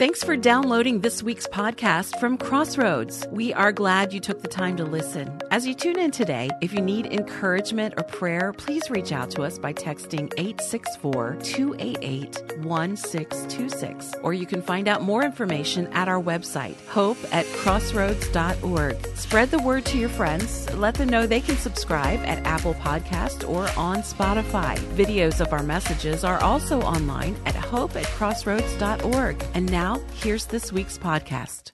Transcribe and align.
Thanks 0.00 0.24
for 0.24 0.34
downloading 0.34 1.00
this 1.00 1.22
week's 1.22 1.46
podcast 1.46 2.18
from 2.18 2.38
Crossroads. 2.38 3.26
We 3.30 3.52
are 3.52 3.70
glad 3.70 4.14
you 4.14 4.18
took 4.18 4.40
the 4.40 4.48
time 4.48 4.78
to 4.78 4.84
listen. 4.86 5.38
As 5.50 5.66
you 5.66 5.74
tune 5.74 5.98
in 5.98 6.10
today, 6.10 6.48
if 6.62 6.72
you 6.72 6.80
need 6.80 7.04
encouragement 7.04 7.92
or 7.98 8.04
prayer, 8.04 8.54
please 8.54 8.88
reach 8.88 9.12
out 9.12 9.30
to 9.32 9.42
us 9.42 9.58
by 9.58 9.74
texting 9.74 10.32
864 10.38 11.36
288 11.42 12.64
1626. 12.64 14.14
Or 14.22 14.32
you 14.32 14.46
can 14.46 14.62
find 14.62 14.88
out 14.88 15.02
more 15.02 15.22
information 15.22 15.86
at 15.88 16.08
our 16.08 16.22
website, 16.22 16.76
hope 16.86 17.18
at 17.30 17.44
crossroads.org. 17.56 19.06
Spread 19.16 19.50
the 19.50 19.58
word 19.58 19.84
to 19.84 19.98
your 19.98 20.08
friends. 20.08 20.72
Let 20.76 20.94
them 20.94 21.10
know 21.10 21.26
they 21.26 21.42
can 21.42 21.58
subscribe 21.58 22.20
at 22.20 22.46
Apple 22.46 22.72
Podcast 22.72 23.46
or 23.46 23.68
on 23.78 23.98
Spotify. 23.98 24.78
Videos 24.96 25.42
of 25.42 25.52
our 25.52 25.62
messages 25.62 26.24
are 26.24 26.42
also 26.42 26.80
online 26.80 27.36
at 27.44 27.54
hope 27.54 27.96
at 27.96 28.06
crossroads.org. 28.06 29.44
And 29.52 29.70
now, 29.70 29.89
here's 29.96 30.46
this 30.46 30.72
week's 30.72 30.98
podcast. 30.98 31.72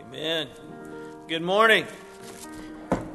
Amen. 0.00 0.48
Good 1.28 1.42
morning. 1.42 1.86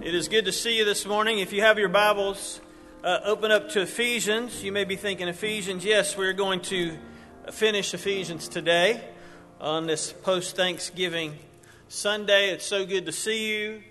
It 0.02 0.16
is 0.16 0.28
good 0.28 0.46
to 0.46 0.52
see 0.52 0.78
you 0.78 0.86
this 0.86 1.06
morning. 1.06 1.40
If 1.40 1.54
you 1.54 1.62
have 1.62 1.78
your 1.78 1.90
Bibles, 1.90 2.62
uh, 3.04 3.20
open 3.26 3.52
up 3.52 3.70
to 3.70 3.82
Ephesians. 3.82 4.64
You 4.64 4.72
may 4.72 4.84
be 4.84 4.96
thinking, 4.96 5.28
Ephesians, 5.28 5.84
yes, 5.84 6.18
we're 6.18 6.34
going 6.34 6.62
to 6.62 6.98
finish 7.52 7.94
Ephesians 7.94 8.48
today 8.48 9.04
on 9.60 9.88
this 9.88 10.14
post 10.14 10.56
Thanksgiving 10.56 11.38
Sunday. 11.88 12.50
It's 12.50 12.66
so 12.66 12.86
good 12.86 13.06
to 13.08 13.12
see 13.12 13.54
you. 13.54 13.84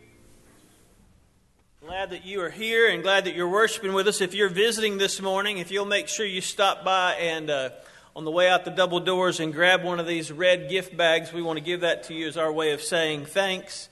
Glad 1.85 2.11
that 2.11 2.25
you 2.25 2.41
are 2.41 2.51
here 2.51 2.91
and 2.91 3.03
glad 3.03 3.25
that 3.25 3.35
you're 3.35 3.49
worshiping 3.49 3.93
with 3.93 4.09
us. 4.09 4.21
If 4.21 4.35
you're 4.35 4.49
visiting 4.49 4.99
this 4.99 5.23
morning, 5.23 5.59
if 5.59 5.71
you'll 5.71 5.87
make 5.87 6.09
sure 6.09 6.27
you 6.27 6.41
stop 6.41 6.85
by 6.85 7.15
and 7.15 7.49
uh, 7.51 7.71
on 8.19 8.25
the 8.25 8.33
way 8.33 8.49
out 8.49 8.65
the 8.65 8.71
double 8.73 8.99
doors 8.99 9.39
and 9.39 9.55
grab 9.55 9.85
one 9.85 10.01
of 10.01 10.07
these 10.09 10.33
red 10.33 10.69
gift 10.69 10.97
bags. 10.97 11.33
We 11.33 11.41
want 11.41 11.57
to 11.57 11.65
give 11.65 11.83
that 11.83 12.03
to 12.09 12.15
you 12.15 12.27
as 12.27 12.37
our 12.37 12.51
way 12.51 12.73
of 12.73 12.83
saying 12.83 13.27
thanks. 13.27 13.89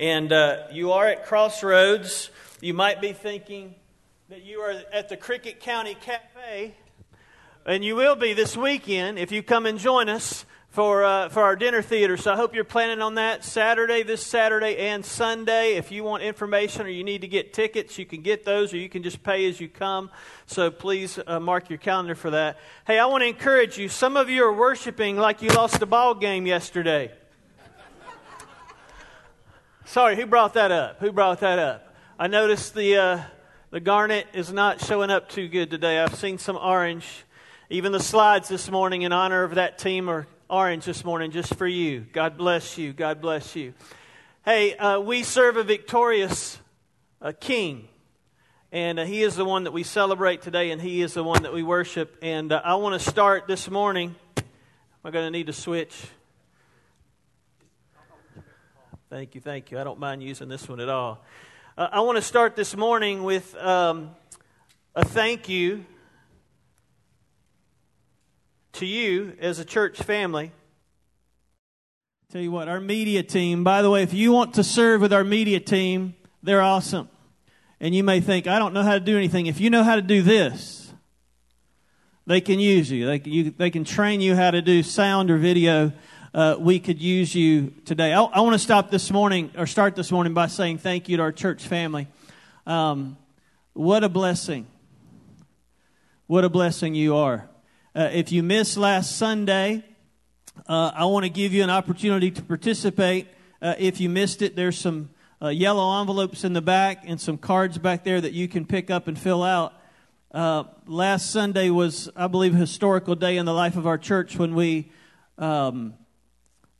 And 0.00 0.32
uh, 0.32 0.64
you 0.72 0.90
are 0.90 1.06
at 1.06 1.26
Crossroads. 1.26 2.30
You 2.60 2.74
might 2.74 3.00
be 3.00 3.12
thinking 3.12 3.76
that 4.30 4.42
you 4.42 4.58
are 4.62 4.82
at 4.92 5.08
the 5.08 5.16
Cricket 5.16 5.60
County 5.60 5.94
Cafe, 5.94 6.74
and 7.66 7.84
you 7.84 7.94
will 7.94 8.16
be 8.16 8.32
this 8.32 8.56
weekend 8.56 9.16
if 9.16 9.30
you 9.30 9.44
come 9.44 9.64
and 9.64 9.78
join 9.78 10.08
us 10.08 10.44
for, 10.70 11.02
uh, 11.02 11.28
for 11.28 11.42
our 11.42 11.56
dinner 11.56 11.82
theater. 11.82 12.16
So 12.16 12.32
I 12.32 12.36
hope 12.36 12.54
you're 12.54 12.64
planning 12.64 13.00
on 13.00 13.14
that 13.14 13.44
Saturday, 13.44 14.02
this 14.02 14.24
Saturday, 14.24 14.76
and 14.76 15.04
Sunday. 15.04 15.76
If 15.76 15.90
you 15.90 16.04
want 16.04 16.22
information 16.22 16.82
or 16.82 16.90
you 16.90 17.04
need 17.04 17.22
to 17.22 17.28
get 17.28 17.52
tickets, 17.52 17.98
you 17.98 18.06
can 18.06 18.22
get 18.22 18.44
those 18.44 18.72
or 18.72 18.76
you 18.76 18.88
can 18.88 19.02
just 19.02 19.22
pay 19.22 19.48
as 19.48 19.60
you 19.60 19.68
come. 19.68 20.10
So 20.46 20.70
please 20.70 21.18
uh, 21.26 21.40
mark 21.40 21.70
your 21.70 21.78
calendar 21.78 22.14
for 22.14 22.30
that. 22.30 22.58
Hey, 22.86 22.98
I 22.98 23.06
want 23.06 23.22
to 23.22 23.28
encourage 23.28 23.78
you. 23.78 23.88
Some 23.88 24.16
of 24.16 24.28
you 24.28 24.44
are 24.44 24.52
worshiping 24.52 25.16
like 25.16 25.42
you 25.42 25.48
lost 25.50 25.80
a 25.82 25.86
ball 25.86 26.14
game 26.14 26.46
yesterday. 26.46 27.12
Sorry, 29.86 30.16
who 30.16 30.26
brought 30.26 30.52
that 30.54 30.70
up? 30.70 31.00
Who 31.00 31.12
brought 31.12 31.40
that 31.40 31.58
up? 31.58 31.94
I 32.18 32.26
noticed 32.26 32.74
the, 32.74 32.96
uh, 32.96 33.20
the 33.70 33.80
garnet 33.80 34.26
is 34.34 34.52
not 34.52 34.84
showing 34.84 35.08
up 35.08 35.30
too 35.30 35.48
good 35.48 35.70
today. 35.70 35.98
I've 35.98 36.14
seen 36.14 36.36
some 36.36 36.56
orange. 36.56 37.06
Even 37.70 37.92
the 37.92 38.00
slides 38.00 38.48
this 38.48 38.70
morning 38.70 39.02
in 39.02 39.12
honor 39.12 39.44
of 39.44 39.54
that 39.54 39.78
team 39.78 40.10
are 40.10 40.26
orange 40.50 40.86
this 40.86 41.04
morning 41.04 41.30
just 41.30 41.54
for 41.56 41.66
you. 41.66 42.06
God 42.12 42.38
bless 42.38 42.78
you. 42.78 42.94
God 42.94 43.20
bless 43.20 43.54
you. 43.54 43.74
Hey, 44.46 44.74
uh, 44.76 44.98
we 44.98 45.22
serve 45.22 45.58
a 45.58 45.62
victorious 45.62 46.58
uh, 47.20 47.32
king. 47.38 47.88
And 48.72 48.98
uh, 48.98 49.04
he 49.04 49.22
is 49.22 49.36
the 49.36 49.44
one 49.44 49.64
that 49.64 49.72
we 49.72 49.82
celebrate 49.82 50.40
today, 50.40 50.70
and 50.70 50.80
he 50.80 51.02
is 51.02 51.14
the 51.14 51.24
one 51.24 51.42
that 51.42 51.52
we 51.52 51.62
worship. 51.62 52.16
And 52.22 52.50
uh, 52.50 52.62
I 52.64 52.76
want 52.76 53.00
to 53.00 53.10
start 53.10 53.46
this 53.46 53.70
morning. 53.70 54.14
I'm 55.04 55.12
going 55.12 55.26
to 55.26 55.30
need 55.30 55.48
to 55.48 55.52
switch. 55.52 55.94
Thank 59.10 59.34
you, 59.34 59.42
thank 59.42 59.70
you. 59.70 59.78
I 59.78 59.84
don't 59.84 60.00
mind 60.00 60.22
using 60.22 60.48
this 60.48 60.66
one 60.66 60.80
at 60.80 60.88
all. 60.88 61.24
Uh, 61.76 61.88
I 61.92 62.00
want 62.00 62.16
to 62.16 62.22
start 62.22 62.56
this 62.56 62.74
morning 62.74 63.22
with 63.22 63.54
um, 63.56 64.16
a 64.94 65.04
thank 65.04 65.48
you 65.48 65.84
to 68.78 68.86
you 68.86 69.32
as 69.40 69.58
a 69.58 69.64
church 69.64 69.98
family. 69.98 70.52
Tell 72.30 72.40
you 72.40 72.52
what, 72.52 72.68
our 72.68 72.80
media 72.80 73.22
team, 73.24 73.64
by 73.64 73.82
the 73.82 73.90
way, 73.90 74.02
if 74.02 74.14
you 74.14 74.32
want 74.32 74.54
to 74.54 74.62
serve 74.62 75.00
with 75.00 75.12
our 75.12 75.24
media 75.24 75.58
team, 75.58 76.14
they're 76.44 76.62
awesome. 76.62 77.08
And 77.80 77.92
you 77.94 78.04
may 78.04 78.20
think, 78.20 78.46
I 78.46 78.58
don't 78.60 78.74
know 78.74 78.82
how 78.82 78.94
to 78.94 79.00
do 79.00 79.16
anything. 79.16 79.46
If 79.46 79.60
you 79.60 79.68
know 79.70 79.82
how 79.82 79.96
to 79.96 80.02
do 80.02 80.22
this, 80.22 80.92
they 82.26 82.40
can 82.40 82.60
use 82.60 82.88
you. 82.90 83.06
They 83.06 83.18
can, 83.18 83.32
you, 83.32 83.50
they 83.50 83.70
can 83.70 83.84
train 83.84 84.20
you 84.20 84.36
how 84.36 84.52
to 84.52 84.62
do 84.62 84.84
sound 84.84 85.30
or 85.30 85.38
video. 85.38 85.92
Uh, 86.32 86.56
we 86.58 86.78
could 86.78 87.00
use 87.00 87.34
you 87.34 87.72
today. 87.84 88.12
I, 88.12 88.22
I 88.22 88.40
want 88.42 88.52
to 88.52 88.60
stop 88.60 88.90
this 88.90 89.10
morning, 89.10 89.50
or 89.56 89.66
start 89.66 89.96
this 89.96 90.12
morning 90.12 90.34
by 90.34 90.46
saying 90.46 90.78
thank 90.78 91.08
you 91.08 91.16
to 91.16 91.22
our 91.24 91.32
church 91.32 91.66
family. 91.66 92.06
Um, 92.64 93.16
what 93.72 94.04
a 94.04 94.08
blessing. 94.08 94.66
What 96.26 96.44
a 96.44 96.48
blessing 96.48 96.94
you 96.94 97.16
are. 97.16 97.48
Uh, 97.94 98.10
if 98.12 98.30
you 98.30 98.42
missed 98.42 98.76
last 98.76 99.16
Sunday, 99.16 99.82
uh, 100.68 100.92
I 100.94 101.06
want 101.06 101.24
to 101.24 101.30
give 101.30 101.54
you 101.54 101.62
an 101.62 101.70
opportunity 101.70 102.30
to 102.30 102.42
participate. 102.42 103.28
Uh, 103.62 103.74
if 103.78 103.98
you 103.98 104.10
missed 104.10 104.42
it, 104.42 104.54
there's 104.54 104.76
some 104.76 105.08
uh, 105.40 105.48
yellow 105.48 105.98
envelopes 105.98 106.44
in 106.44 106.52
the 106.52 106.60
back 106.60 107.04
and 107.06 107.18
some 107.18 107.38
cards 107.38 107.78
back 107.78 108.04
there 108.04 108.20
that 108.20 108.34
you 108.34 108.46
can 108.46 108.66
pick 108.66 108.90
up 108.90 109.08
and 109.08 109.18
fill 109.18 109.42
out. 109.42 109.72
Uh, 110.32 110.64
last 110.86 111.30
Sunday 111.30 111.70
was, 111.70 112.10
I 112.14 112.26
believe, 112.26 112.54
a 112.54 112.58
historical 112.58 113.14
day 113.14 113.38
in 113.38 113.46
the 113.46 113.54
life 113.54 113.76
of 113.76 113.86
our 113.86 113.96
church 113.96 114.36
when 114.36 114.54
we 114.54 114.92
um, 115.38 115.94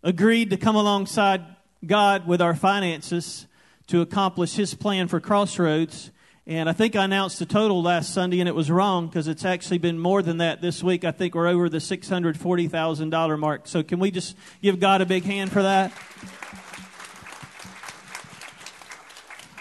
agreed 0.02 0.50
to 0.50 0.58
come 0.58 0.76
alongside 0.76 1.42
God 1.86 2.26
with 2.26 2.42
our 2.42 2.54
finances 2.54 3.46
to 3.86 4.02
accomplish 4.02 4.56
His 4.56 4.75
plan 4.75 5.08
for 5.08 5.20
Crossroads. 5.20 6.10
And 6.48 6.66
I 6.66 6.72
think 6.72 6.97
I 6.97 7.04
announced 7.04 7.38
the 7.38 7.44
total 7.44 7.82
last 7.82 8.14
Sunday, 8.14 8.41
and 8.41 8.48
it 8.48 8.54
was 8.54 8.70
wrong 8.70 9.06
because 9.06 9.28
it's 9.28 9.44
actually 9.44 9.76
been 9.76 9.98
more 9.98 10.22
than 10.22 10.38
that 10.38 10.62
this 10.62 10.82
week. 10.82 11.04
I 11.04 11.10
think 11.10 11.34
we're 11.34 11.47
over 11.47 11.69
the 11.69 11.76
$640,000 11.76 13.38
mark. 13.38 13.69
So, 13.69 13.82
can 13.82 13.98
we 13.98 14.10
just 14.10 14.34
give 14.62 14.81
God 14.81 15.03
a 15.03 15.06
big 15.06 15.25
hand 15.25 15.53
for 15.53 15.62
that? 15.62 15.92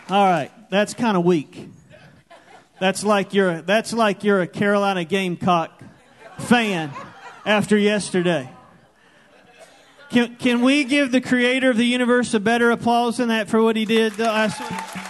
All 0.10 0.26
right, 0.26 0.50
that's 0.70 0.94
kind 0.94 1.18
of 1.18 1.26
weak. 1.26 1.68
That's 2.80 3.04
like 3.04 3.34
you're 3.34 3.62
that's 3.62 3.92
like 3.92 4.24
you're 4.24 4.40
a 4.40 4.48
Carolina 4.48 5.04
Gamecock 5.04 5.84
fan 6.38 6.94
after 7.46 7.78
yesterday. 7.78 8.50
Can, 10.10 10.38
can 10.38 10.62
we 10.62 10.86
give 10.86 11.12
the 11.12 11.20
creator 11.20 11.70
of 11.70 11.76
the 11.76 11.86
universe 11.86 12.34
a 12.34 12.40
better 12.40 12.72
applause 12.72 13.18
than 13.18 13.28
that 13.28 13.50
for 13.50 13.62
what 13.62 13.76
he 13.76 13.84
did 13.84 14.18
last 14.18 14.62
week? 14.62 15.07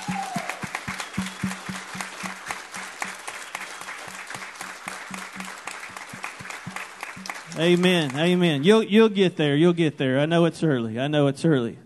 Amen. 7.59 8.16
Amen. 8.16 8.63
You'll, 8.63 8.84
you'll 8.84 9.09
get 9.09 9.35
there. 9.35 9.56
You'll 9.56 9.73
get 9.73 9.97
there. 9.97 10.19
I 10.19 10.28
know 10.28 10.45
it's 10.45 10.62
early. 10.62 11.00
I 11.00 11.07
know 11.07 11.25
it's 11.25 11.44
early. 11.44 11.79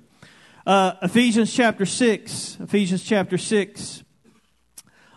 Uh, 0.67 0.95
Ephesians 1.01 1.53
chapter 1.53 1.85
6. 1.85 2.57
Ephesians 2.59 3.01
chapter 3.01 3.37
6. 3.37 4.03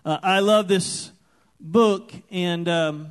Uh, 0.05 0.19
I 0.23 0.39
love 0.39 0.69
this 0.69 1.11
book, 1.59 2.13
and 2.31 2.69
um, 2.69 3.09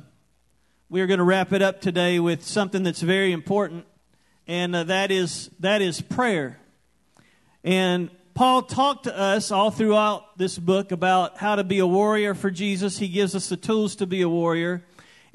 we're 0.88 1.06
going 1.06 1.18
to 1.18 1.24
wrap 1.24 1.52
it 1.52 1.60
up 1.60 1.82
today 1.82 2.18
with 2.18 2.42
something 2.42 2.82
that's 2.82 3.02
very 3.02 3.32
important, 3.32 3.84
and 4.46 4.74
uh, 4.74 4.84
that 4.84 5.10
is 5.10 5.50
that 5.60 5.82
is 5.82 6.00
prayer. 6.00 6.58
And 7.62 8.08
Paul 8.32 8.62
talked 8.62 9.04
to 9.04 9.14
us 9.14 9.50
all 9.50 9.70
throughout 9.70 10.38
this 10.38 10.58
book 10.58 10.92
about 10.92 11.36
how 11.36 11.56
to 11.56 11.64
be 11.64 11.80
a 11.80 11.86
warrior 11.86 12.34
for 12.34 12.50
Jesus. 12.50 12.96
He 12.96 13.08
gives 13.08 13.34
us 13.34 13.50
the 13.50 13.58
tools 13.58 13.96
to 13.96 14.06
be 14.06 14.22
a 14.22 14.30
warrior. 14.30 14.82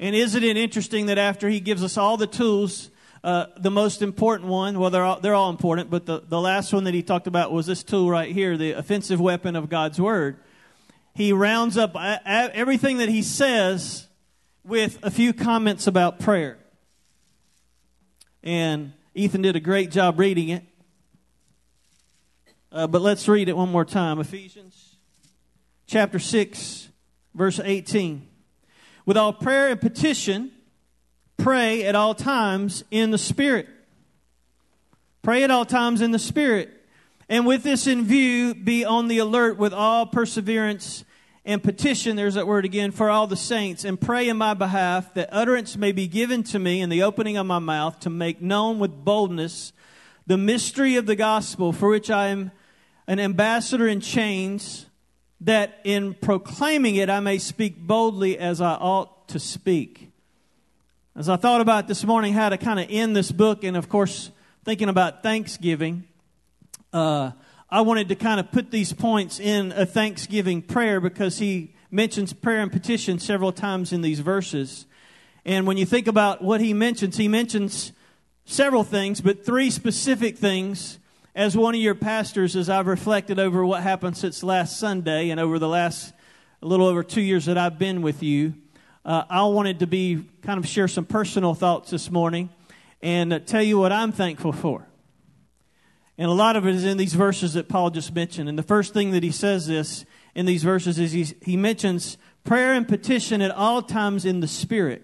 And 0.00 0.16
isn't 0.16 0.42
it 0.42 0.56
interesting 0.56 1.06
that 1.06 1.18
after 1.18 1.46
he 1.50 1.60
gives 1.60 1.84
us 1.84 1.98
all 1.98 2.16
the 2.16 2.26
tools, 2.26 2.90
uh, 3.22 3.46
the 3.58 3.70
most 3.70 4.00
important 4.00 4.48
one, 4.48 4.78
well, 4.78 4.88
they're 4.88 5.04
all, 5.04 5.20
they're 5.20 5.34
all 5.34 5.50
important, 5.50 5.90
but 5.90 6.06
the, 6.06 6.22
the 6.26 6.40
last 6.40 6.72
one 6.72 6.84
that 6.84 6.94
he 6.94 7.02
talked 7.02 7.26
about 7.26 7.52
was 7.52 7.66
this 7.66 7.82
tool 7.82 8.10
right 8.10 8.32
here, 8.32 8.56
the 8.56 8.72
offensive 8.72 9.20
weapon 9.20 9.56
of 9.56 9.68
God's 9.68 10.00
Word. 10.00 10.38
He 11.14 11.34
rounds 11.34 11.76
up 11.76 11.94
everything 11.96 12.96
that 12.96 13.10
he 13.10 13.20
says 13.20 14.08
with 14.64 14.98
a 15.02 15.10
few 15.10 15.34
comments 15.34 15.86
about 15.86 16.18
prayer. 16.18 16.56
And 18.42 18.94
Ethan 19.14 19.42
did 19.42 19.54
a 19.54 19.60
great 19.60 19.90
job 19.90 20.18
reading 20.18 20.48
it. 20.48 20.64
Uh, 22.72 22.86
but 22.86 23.02
let's 23.02 23.28
read 23.28 23.50
it 23.50 23.56
one 23.56 23.70
more 23.70 23.84
time 23.84 24.18
Ephesians 24.18 24.96
chapter 25.86 26.18
6, 26.18 26.88
verse 27.34 27.60
18. 27.62 28.29
With 29.10 29.16
all 29.16 29.32
prayer 29.32 29.70
and 29.70 29.80
petition, 29.80 30.52
pray 31.36 31.82
at 31.82 31.96
all 31.96 32.14
times 32.14 32.84
in 32.92 33.10
the 33.10 33.18
Spirit. 33.18 33.66
Pray 35.20 35.42
at 35.42 35.50
all 35.50 35.64
times 35.64 36.00
in 36.00 36.12
the 36.12 36.18
Spirit. 36.20 36.70
And 37.28 37.44
with 37.44 37.64
this 37.64 37.88
in 37.88 38.04
view, 38.04 38.54
be 38.54 38.84
on 38.84 39.08
the 39.08 39.18
alert 39.18 39.58
with 39.58 39.74
all 39.74 40.06
perseverance 40.06 41.04
and 41.44 41.60
petition, 41.60 42.14
there's 42.14 42.34
that 42.34 42.46
word 42.46 42.64
again, 42.64 42.92
for 42.92 43.10
all 43.10 43.26
the 43.26 43.34
saints, 43.34 43.84
and 43.84 44.00
pray 44.00 44.28
in 44.28 44.36
my 44.36 44.54
behalf 44.54 45.12
that 45.14 45.28
utterance 45.32 45.76
may 45.76 45.90
be 45.90 46.06
given 46.06 46.44
to 46.44 46.60
me 46.60 46.80
in 46.80 46.88
the 46.88 47.02
opening 47.02 47.36
of 47.36 47.46
my 47.46 47.58
mouth 47.58 47.98
to 47.98 48.10
make 48.10 48.40
known 48.40 48.78
with 48.78 49.04
boldness 49.04 49.72
the 50.28 50.38
mystery 50.38 50.94
of 50.94 51.06
the 51.06 51.16
gospel, 51.16 51.72
for 51.72 51.88
which 51.88 52.12
I 52.12 52.28
am 52.28 52.52
an 53.08 53.18
ambassador 53.18 53.88
in 53.88 53.98
chains, 53.98 54.86
that 55.40 55.80
in 55.84 56.14
proclaiming 56.14 56.96
it 56.96 57.08
I 57.08 57.20
may 57.20 57.38
speak 57.38 57.78
boldly 57.78 58.38
as 58.38 58.60
I 58.60 58.74
ought 58.74 59.28
to 59.28 59.38
speak. 59.38 60.10
As 61.16 61.28
I 61.28 61.36
thought 61.36 61.60
about 61.60 61.88
this 61.88 62.04
morning 62.04 62.32
how 62.32 62.48
to 62.48 62.58
kind 62.58 62.78
of 62.78 62.86
end 62.90 63.16
this 63.16 63.32
book, 63.32 63.64
and 63.64 63.76
of 63.76 63.88
course, 63.88 64.30
thinking 64.64 64.88
about 64.88 65.22
Thanksgiving, 65.22 66.04
uh, 66.92 67.32
I 67.70 67.82
wanted 67.82 68.08
to 68.08 68.16
kind 68.16 68.40
of 68.40 68.50
put 68.50 68.70
these 68.70 68.92
points 68.92 69.38
in 69.38 69.72
a 69.72 69.86
Thanksgiving 69.86 70.62
prayer 70.62 71.00
because 71.00 71.38
he 71.38 71.74
mentions 71.90 72.32
prayer 72.32 72.60
and 72.60 72.70
petition 72.70 73.18
several 73.18 73.52
times 73.52 73.92
in 73.92 74.02
these 74.02 74.20
verses. 74.20 74.86
And 75.44 75.66
when 75.66 75.76
you 75.76 75.86
think 75.86 76.06
about 76.06 76.42
what 76.42 76.60
he 76.60 76.74
mentions, 76.74 77.16
he 77.16 77.28
mentions 77.28 77.92
several 78.44 78.84
things, 78.84 79.20
but 79.20 79.44
three 79.44 79.70
specific 79.70 80.36
things 80.36 80.98
as 81.34 81.56
one 81.56 81.74
of 81.74 81.80
your 81.80 81.94
pastors 81.94 82.56
as 82.56 82.68
I've 82.68 82.86
reflected 82.86 83.38
over 83.38 83.64
what 83.64 83.82
happened 83.82 84.16
since 84.16 84.42
last 84.42 84.78
Sunday 84.78 85.30
and 85.30 85.38
over 85.38 85.58
the 85.58 85.68
last 85.68 86.12
a 86.62 86.66
little 86.66 86.86
over 86.86 87.02
two 87.02 87.22
years 87.22 87.46
that 87.46 87.56
I've 87.56 87.78
been 87.78 88.02
with 88.02 88.22
you. 88.22 88.54
Uh, 89.04 89.24
I 89.30 89.42
wanted 89.44 89.78
to 89.78 89.86
be 89.86 90.24
kind 90.42 90.58
of 90.58 90.68
share 90.68 90.88
some 90.88 91.06
personal 91.06 91.54
thoughts 91.54 91.90
this 91.90 92.10
morning 92.10 92.50
and 93.00 93.32
uh, 93.32 93.38
tell 93.38 93.62
you 93.62 93.78
what 93.78 93.92
I'm 93.92 94.12
thankful 94.12 94.52
for. 94.52 94.86
And 96.18 96.28
a 96.28 96.34
lot 96.34 96.56
of 96.56 96.66
it 96.66 96.74
is 96.74 96.84
in 96.84 96.98
these 96.98 97.14
verses 97.14 97.54
that 97.54 97.66
Paul 97.66 97.88
just 97.88 98.14
mentioned. 98.14 98.48
And 98.48 98.58
the 98.58 98.62
first 98.62 98.92
thing 98.92 99.12
that 99.12 99.22
he 99.22 99.30
says 99.30 99.66
this 99.66 100.04
in 100.34 100.44
these 100.44 100.62
verses 100.62 100.98
is 100.98 101.12
he, 101.12 101.24
he 101.42 101.56
mentions 101.56 102.18
prayer 102.44 102.74
and 102.74 102.86
petition 102.86 103.40
at 103.40 103.50
all 103.52 103.80
times 103.80 104.26
in 104.26 104.40
the 104.40 104.48
Spirit. 104.48 105.02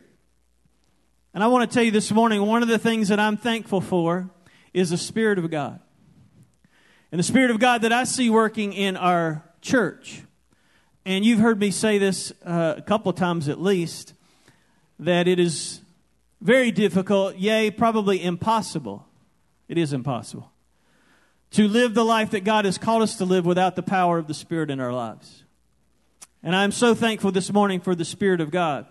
And 1.33 1.43
I 1.43 1.47
want 1.47 1.71
to 1.71 1.75
tell 1.75 1.85
you 1.85 1.91
this 1.91 2.13
morning, 2.13 2.43
one 2.43 2.63
of 2.63 2.69
the 2.69 2.79
things 2.79 3.09
that 3.09 3.19
I'm 3.19 3.39
thankful 3.39 3.81
for 3.81 4.29
is 4.75 4.91
the 4.91 4.99
Spirit 4.99 5.39
of 5.39 5.51
God. 5.51 5.81
And 7.13 7.19
the 7.19 7.25
Spirit 7.25 7.51
of 7.51 7.59
God 7.59 7.83
that 7.83 7.93
I 7.93 8.05
see 8.05 8.31
working 8.31 8.73
in 8.73 8.97
our 8.97 9.43
church. 9.61 10.23
And 11.05 11.25
you've 11.25 11.41
heard 11.41 11.59
me 11.61 11.71
say 11.71 11.99
this 11.99 12.33
uh, 12.45 12.75
a 12.77 12.83
couple 12.83 13.13
times 13.13 13.49
at 13.49 13.61
least, 13.61 14.13
that 14.99 15.29
it 15.29 15.39
is 15.39 15.81
very 16.41 16.71
difficult, 16.71 17.37
yea, 17.37 17.71
probably 17.71 18.23
impossible. 18.23 19.07
It 19.69 19.79
is 19.79 19.93
impossible 19.93 20.51
to 21.53 21.69
live 21.69 21.95
the 21.95 22.05
life 22.05 22.31
that 22.31 22.45
God 22.45 22.65
has 22.65 22.77
called 22.77 23.03
us 23.03 23.17
to 23.17 23.25
live 23.25 23.47
without 23.47 23.77
the 23.77 23.83
power 23.83 24.19
of 24.19 24.27
the 24.27 24.35
Spirit 24.35 24.71
in 24.71 24.81
our 24.81 24.93
lives. 24.93 25.45
And 26.43 26.55
I'm 26.55 26.73
so 26.73 26.95
thankful 26.95 27.33
this 27.33 27.53
morning 27.53 27.81
for 27.81 27.95
the 27.95 28.05
Spirit 28.05 28.41
of 28.41 28.51
God. 28.51 28.87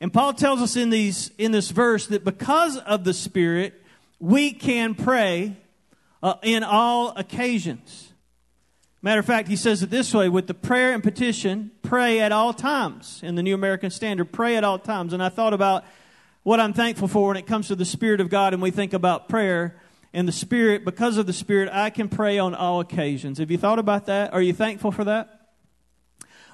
And 0.00 0.12
Paul 0.12 0.32
tells 0.32 0.62
us 0.62 0.76
in, 0.76 0.90
these, 0.90 1.32
in 1.38 1.52
this 1.52 1.70
verse 1.70 2.06
that 2.06 2.24
because 2.24 2.78
of 2.78 3.04
the 3.04 3.12
Spirit, 3.12 3.74
we 4.20 4.52
can 4.52 4.94
pray 4.94 5.56
uh, 6.22 6.34
in 6.42 6.64
all 6.64 7.12
occasions. 7.16 8.12
Matter 9.00 9.20
of 9.20 9.26
fact, 9.26 9.48
he 9.48 9.56
says 9.56 9.82
it 9.82 9.90
this 9.90 10.12
way 10.12 10.28
with 10.28 10.48
the 10.48 10.54
prayer 10.54 10.92
and 10.92 11.02
petition, 11.02 11.70
pray 11.82 12.20
at 12.20 12.32
all 12.32 12.52
times. 12.52 13.20
In 13.22 13.36
the 13.36 13.42
New 13.42 13.54
American 13.54 13.90
Standard, 13.90 14.32
pray 14.32 14.56
at 14.56 14.64
all 14.64 14.78
times. 14.78 15.12
And 15.12 15.22
I 15.22 15.28
thought 15.28 15.54
about 15.54 15.84
what 16.42 16.58
I'm 16.58 16.72
thankful 16.72 17.06
for 17.06 17.28
when 17.28 17.36
it 17.36 17.46
comes 17.46 17.68
to 17.68 17.76
the 17.76 17.84
Spirit 17.84 18.20
of 18.20 18.28
God 18.28 18.54
and 18.54 18.62
we 18.62 18.70
think 18.70 18.92
about 18.92 19.28
prayer 19.28 19.80
and 20.12 20.26
the 20.26 20.32
Spirit, 20.32 20.84
because 20.84 21.16
of 21.16 21.26
the 21.26 21.32
Spirit, 21.32 21.68
I 21.70 21.90
can 21.90 22.08
pray 22.08 22.38
on 22.38 22.54
all 22.54 22.80
occasions. 22.80 23.38
Have 23.38 23.50
you 23.50 23.58
thought 23.58 23.78
about 23.78 24.06
that? 24.06 24.32
Are 24.32 24.40
you 24.40 24.52
thankful 24.52 24.90
for 24.90 25.04
that? 25.04 25.52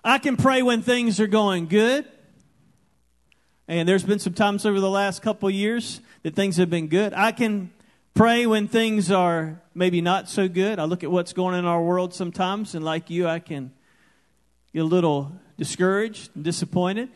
I 0.03 0.19
can 0.19 0.37
pray 0.37 0.63
when 0.63 0.83
things 0.83 1.21
are 1.21 1.27
going 1.27 1.67
good. 1.67 2.05
And 3.67 3.89
there's 3.89 4.03
been 4.03 4.19
some 4.19 4.35
times 4.35 4.67
over 4.67 4.81
the 4.81 4.91
last 4.91 5.23
couple 5.23 5.49
years 5.49 6.01
that 6.25 6.35
things 6.35 6.59
have 6.59 6.69
been 6.69 6.89
good. 6.89 7.15
I 7.15 7.33
can 7.33 7.73
pray 8.15 8.47
when 8.47 8.69
things 8.69 9.11
are 9.11 9.61
maybe 9.75 10.01
not 10.01 10.29
so 10.29 10.47
good. 10.47 10.79
I 10.79 10.85
look 10.85 11.03
at 11.03 11.11
what's 11.11 11.33
going 11.33 11.55
on 11.55 11.61
in 11.61 11.67
our 11.67 11.83
world 11.83 12.15
sometimes, 12.15 12.77
and 12.77 12.85
like 12.85 13.11
you, 13.11 13.27
I 13.27 13.41
can 13.41 13.73
get 14.73 14.83
a 14.83 14.85
little 14.85 15.33
discouraged 15.59 16.31
and 16.37 16.45
disappointed. 16.45 17.09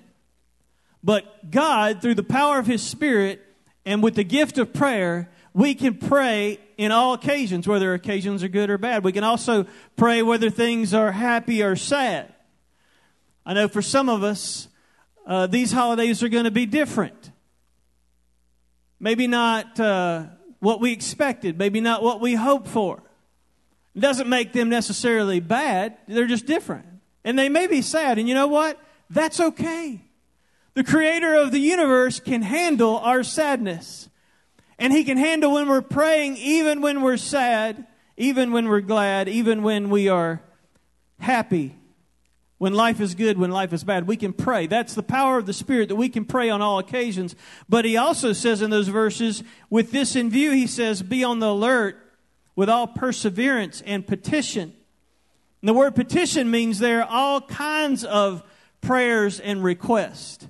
But 1.03 1.53
God, 1.53 2.03
through 2.03 2.17
the 2.17 2.25
power 2.25 2.59
of 2.59 2.67
His 2.67 2.83
Spirit 2.83 3.41
and 3.87 4.03
with 4.03 4.17
the 4.17 4.25
gift 4.25 4.59
of 4.59 4.73
prayer, 4.73 5.31
we 5.55 5.77
can 5.77 5.95
pray 5.95 6.59
in 6.77 6.91
all 6.91 7.15
occasions, 7.15 7.69
whether 7.69 7.95
occasions 7.95 8.43
are 8.43 8.49
good 8.49 8.69
or 8.69 8.79
bad. 8.79 9.05
We 9.05 9.13
can 9.13 9.25
also 9.25 9.67
pray 9.97 10.23
whether 10.23 10.51
things 10.51 10.95
are 10.95 11.13
happy 11.13 11.63
or 11.63 11.77
sad. 11.77 12.35
I 13.47 13.55
know 13.55 13.69
for 13.69 13.83
some 13.83 14.09
of 14.09 14.25
us, 14.25 14.69
uh, 15.27 15.47
these 15.47 15.71
holidays 15.71 16.25
are 16.25 16.29
going 16.29 16.45
to 16.45 16.51
be 16.51 16.67
different. 16.67 17.31
Maybe 18.99 19.29
not 19.29 19.79
uh, 19.79 20.27
what 20.61 20.81
we 20.81 20.93
expected, 20.93 21.59
maybe 21.59 21.81
not 21.81 22.03
what 22.03 22.21
we 22.21 22.35
hoped 22.35 22.69
for. 22.69 23.03
It 23.95 24.01
doesn't 24.01 24.29
make 24.29 24.53
them 24.53 24.69
necessarily 24.69 25.41
bad, 25.41 25.97
they're 26.07 26.27
just 26.27 26.47
different. 26.47 26.87
And 27.25 27.39
they 27.39 27.49
may 27.49 27.67
be 27.67 27.83
sad, 27.83 28.19
and 28.19 28.29
you 28.29 28.35
know 28.35 28.47
what? 28.47 28.79
That's 29.11 29.41
okay. 29.41 30.03
The 30.75 30.85
creator 30.85 31.35
of 31.35 31.51
the 31.51 31.59
universe 31.59 32.21
can 32.21 32.43
handle 32.43 32.99
our 32.99 33.23
sadness. 33.23 34.09
And 34.79 34.93
He 34.93 35.05
can 35.05 35.19
handle 35.19 35.55
when 35.55 35.69
we're 35.69 35.83
praying, 35.83 36.37
even 36.37 36.81
when 36.81 37.03
we're 37.03 37.17
sad, 37.17 37.87
even 38.17 38.53
when 38.53 38.69
we're 38.69 38.81
glad, 38.81 39.29
even 39.29 39.63
when 39.63 39.91
we 39.91 40.09
are 40.09 40.41
happy. 41.19 41.75
When 42.59 42.75
life 42.75 43.01
is 43.01 43.15
good, 43.15 43.39
when 43.39 43.53
life 43.53 43.73
is 43.73 43.85
bad, 43.85 44.09
we 44.09 44.17
can 44.17 44.33
pray. 44.33 44.67
That's 44.67 44.95
the 44.95 45.03
power 45.03 45.39
of 45.39 45.47
the 45.47 45.53
Spirit 45.53 45.89
that 45.89 45.97
we 45.97 46.09
can 46.09 46.25
pray 46.25 46.51
on 46.51 46.61
all 46.61 46.81
occasions. 46.81 47.37
But 47.69 47.85
he 47.85 47.97
also 47.97 48.33
says 48.33 48.63
in 48.63 48.71
those 48.71 48.89
verses, 48.89 49.45
with 49.71 49.93
this 49.93 50.17
in 50.17 50.29
view, 50.29 50.51
he 50.51 50.67
says, 50.67 51.01
be 51.01 51.23
on 51.23 51.39
the 51.39 51.51
alert 51.51 51.97
with 52.57 52.69
all 52.69 52.89
perseverance 52.89 53.81
and 53.87 54.05
petition. 54.05 54.75
And 55.63 55.69
the 55.69 55.73
word 55.73 55.95
petition 55.95 56.51
means 56.51 56.81
there 56.81 57.03
are 57.03 57.09
all 57.09 57.41
kinds 57.41 58.05
of 58.05 58.43
prayers 58.81 59.39
and 59.39 59.63
requests. 59.63 60.49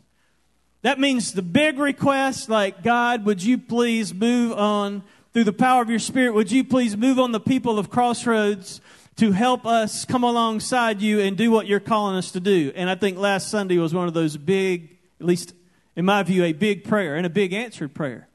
That 0.80 0.98
means 0.98 1.32
the 1.32 1.42
big 1.42 1.78
requests 1.78 2.48
like, 2.48 2.82
God, 2.82 3.26
would 3.26 3.42
you 3.42 3.58
please 3.58 4.14
move 4.14 4.52
on 4.52 5.02
through 5.34 5.44
the 5.44 5.52
power 5.52 5.82
of 5.82 5.90
your 5.90 5.98
Spirit? 5.98 6.32
Would 6.32 6.52
you 6.52 6.64
please 6.64 6.96
move 6.96 7.18
on 7.18 7.32
the 7.32 7.40
people 7.40 7.78
of 7.78 7.90
Crossroads 7.90 8.80
to 9.18 9.32
help 9.32 9.66
us 9.66 10.04
come 10.04 10.24
alongside 10.24 11.02
you 11.02 11.20
and 11.20 11.36
do 11.36 11.50
what 11.50 11.66
you're 11.66 11.80
calling 11.80 12.16
us 12.16 12.32
to 12.32 12.40
do? 12.40 12.72
And 12.74 12.88
I 12.88 12.94
think 12.94 13.18
last 13.18 13.48
Sunday 13.48 13.76
was 13.78 13.92
one 13.92 14.08
of 14.08 14.14
those 14.14 14.36
big, 14.36 14.96
at 15.20 15.26
least 15.26 15.54
in 15.96 16.04
my 16.04 16.22
view, 16.22 16.44
a 16.44 16.52
big 16.52 16.84
prayer 16.84 17.16
and 17.16 17.26
a 17.26 17.30
big 17.30 17.52
answered 17.52 17.94
prayer. 17.94 18.28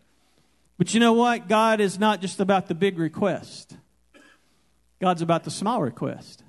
But 0.77 0.94
you 0.94 1.00
know 1.00 1.13
what? 1.13 1.47
God 1.47 1.80
is 1.80 1.97
not 1.97 2.19
just 2.19 2.40
about 2.40 2.68
the 2.68 2.75
big 2.75 2.99
request. 2.99 3.78
God's 4.99 5.21
about 5.21 5.45
the 5.45 5.52
small 5.52 5.81
request. 5.81 6.44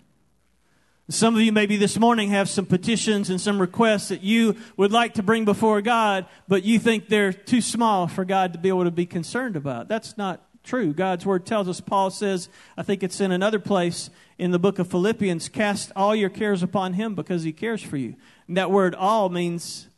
Some 1.11 1.37
of 1.37 1.43
you 1.43 1.53
maybe 1.53 1.77
this 1.77 1.99
morning 1.99 2.31
have 2.31 2.49
some 2.49 2.67
petitions 2.67 3.29
and 3.29 3.41
some 3.41 3.61
requests 3.61 4.09
that 4.09 4.23
you 4.23 4.57
would 4.77 4.91
like 4.91 5.15
to 5.15 5.23
bring 5.23 5.45
before 5.45 5.83
God, 5.83 6.27
but 6.49 6.65
you 6.65 6.79
think 6.79 7.09
they're 7.09 7.33
too 7.33 7.61
small 7.61 8.09
for 8.09 8.25
God 8.25 8.55
to 8.55 8.59
be 8.59 8.69
able 8.69 8.85
to 8.85 8.91
be 8.91 9.05
concerned 9.07 9.55
about. 9.55 9.87
That's 9.87 10.17
not 10.17 10.43
true. 10.65 10.95
God's 10.95 11.27
word 11.27 11.45
tells 11.45 11.69
us, 11.69 11.81
Paul 11.81 12.11
says, 12.11 12.49
I 12.77 12.83
think 12.83 13.03
it's 13.03 13.21
in 13.21 13.33
another 13.33 13.59
place 13.59 14.09
in 14.39 14.51
the 14.51 14.59
book 14.59 14.79
of 14.79 14.89
Philippians, 14.89 15.49
cast 15.49 15.93
all 15.95 16.15
your 16.15 16.31
cares 16.31 16.63
upon 16.63 16.95
him 16.95 17.15
because 17.15 17.43
he 17.43 17.53
cares 17.53 17.83
for 17.83 17.97
you. 17.97 18.17
And 18.49 18.57
that 18.57 18.71
word 18.71 18.95
all 18.95 19.29
means, 19.29 19.89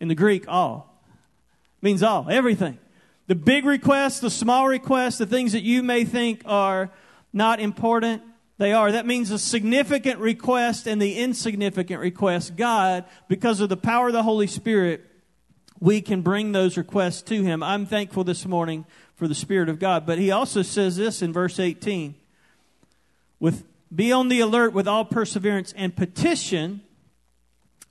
in 0.00 0.08
the 0.08 0.14
Greek, 0.14 0.46
all. 0.48 1.02
means 1.82 2.02
all, 2.02 2.26
everything. 2.30 2.78
The 3.26 3.34
big 3.34 3.66
requests, 3.66 4.20
the 4.20 4.30
small 4.30 4.66
requests, 4.66 5.18
the 5.18 5.26
things 5.26 5.52
that 5.52 5.62
you 5.62 5.82
may 5.82 6.04
think 6.04 6.42
are 6.46 6.90
not 7.32 7.60
important, 7.60 8.22
they 8.56 8.72
are. 8.72 8.90
That 8.90 9.06
means 9.06 9.28
the 9.28 9.38
significant 9.38 10.18
request 10.18 10.86
and 10.86 11.00
the 11.00 11.18
insignificant 11.18 12.00
request. 12.00 12.56
God, 12.56 13.04
because 13.28 13.60
of 13.60 13.68
the 13.68 13.76
power 13.76 14.08
of 14.08 14.14
the 14.14 14.22
Holy 14.22 14.46
Spirit, 14.46 15.04
we 15.78 16.00
can 16.00 16.22
bring 16.22 16.52
those 16.52 16.76
requests 16.76 17.22
to 17.22 17.42
Him. 17.42 17.62
I'm 17.62 17.86
thankful 17.86 18.24
this 18.24 18.46
morning 18.46 18.86
for 19.14 19.28
the 19.28 19.34
Spirit 19.34 19.68
of 19.68 19.78
God. 19.78 20.06
But 20.06 20.18
He 20.18 20.30
also 20.30 20.62
says 20.62 20.96
this 20.96 21.22
in 21.22 21.32
verse 21.32 21.60
18 21.60 22.14
with, 23.40 23.66
Be 23.94 24.12
on 24.12 24.28
the 24.28 24.40
alert 24.40 24.72
with 24.72 24.88
all 24.88 25.04
perseverance 25.04 25.72
and 25.76 25.94
petition 25.94 26.82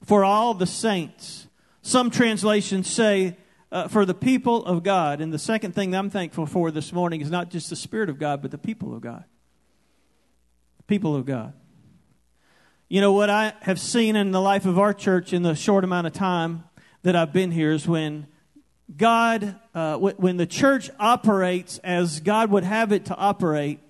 for 0.04 0.24
all 0.24 0.54
the 0.54 0.68
saints. 0.68 1.48
Some 1.82 2.10
translations 2.10 2.90
say, 2.90 3.38
uh, 3.72 3.88
for 3.88 4.06
the 4.06 4.14
people 4.14 4.66
of 4.66 4.84
God. 4.84 5.20
And 5.20 5.34
the 5.34 5.40
second 5.40 5.74
thing 5.74 5.94
I'm 5.94 6.10
thankful 6.10 6.46
for 6.46 6.72
this 6.72 6.94
morning 6.94 7.22
is 7.22 7.30
not 7.30 7.50
just 7.50 7.70
the 7.70 7.76
Spirit 7.76 8.10
of 8.10 8.18
God, 8.18 8.42
but 8.42 8.52
the 8.52 8.58
people 8.58 8.94
of 8.94 9.02
God 9.02 9.26
people 10.88 11.16
of 11.16 11.26
God. 11.26 11.54
You 12.88 13.02
know, 13.02 13.12
what 13.12 13.30
I 13.30 13.54
have 13.62 13.80
seen 13.80 14.16
in 14.16 14.32
the 14.32 14.40
life 14.40 14.66
of 14.66 14.80
our 14.80 14.94
church 14.94 15.34
in 15.34 15.44
the 15.44 15.54
short 15.54 15.84
amount 15.84 16.08
of 16.08 16.14
time 16.14 16.64
that 17.04 17.16
I've 17.16 17.34
been 17.34 17.52
here 17.52 17.72
is 17.72 17.86
when 17.86 18.28
God, 18.96 19.60
uh, 19.76 19.98
when 19.98 20.38
the 20.38 20.46
church 20.46 20.90
operates 20.98 21.78
as 21.80 22.22
God 22.22 22.50
would 22.52 22.64
have 22.64 22.94
it 22.94 23.06
to 23.06 23.16
operate, 23.16 23.82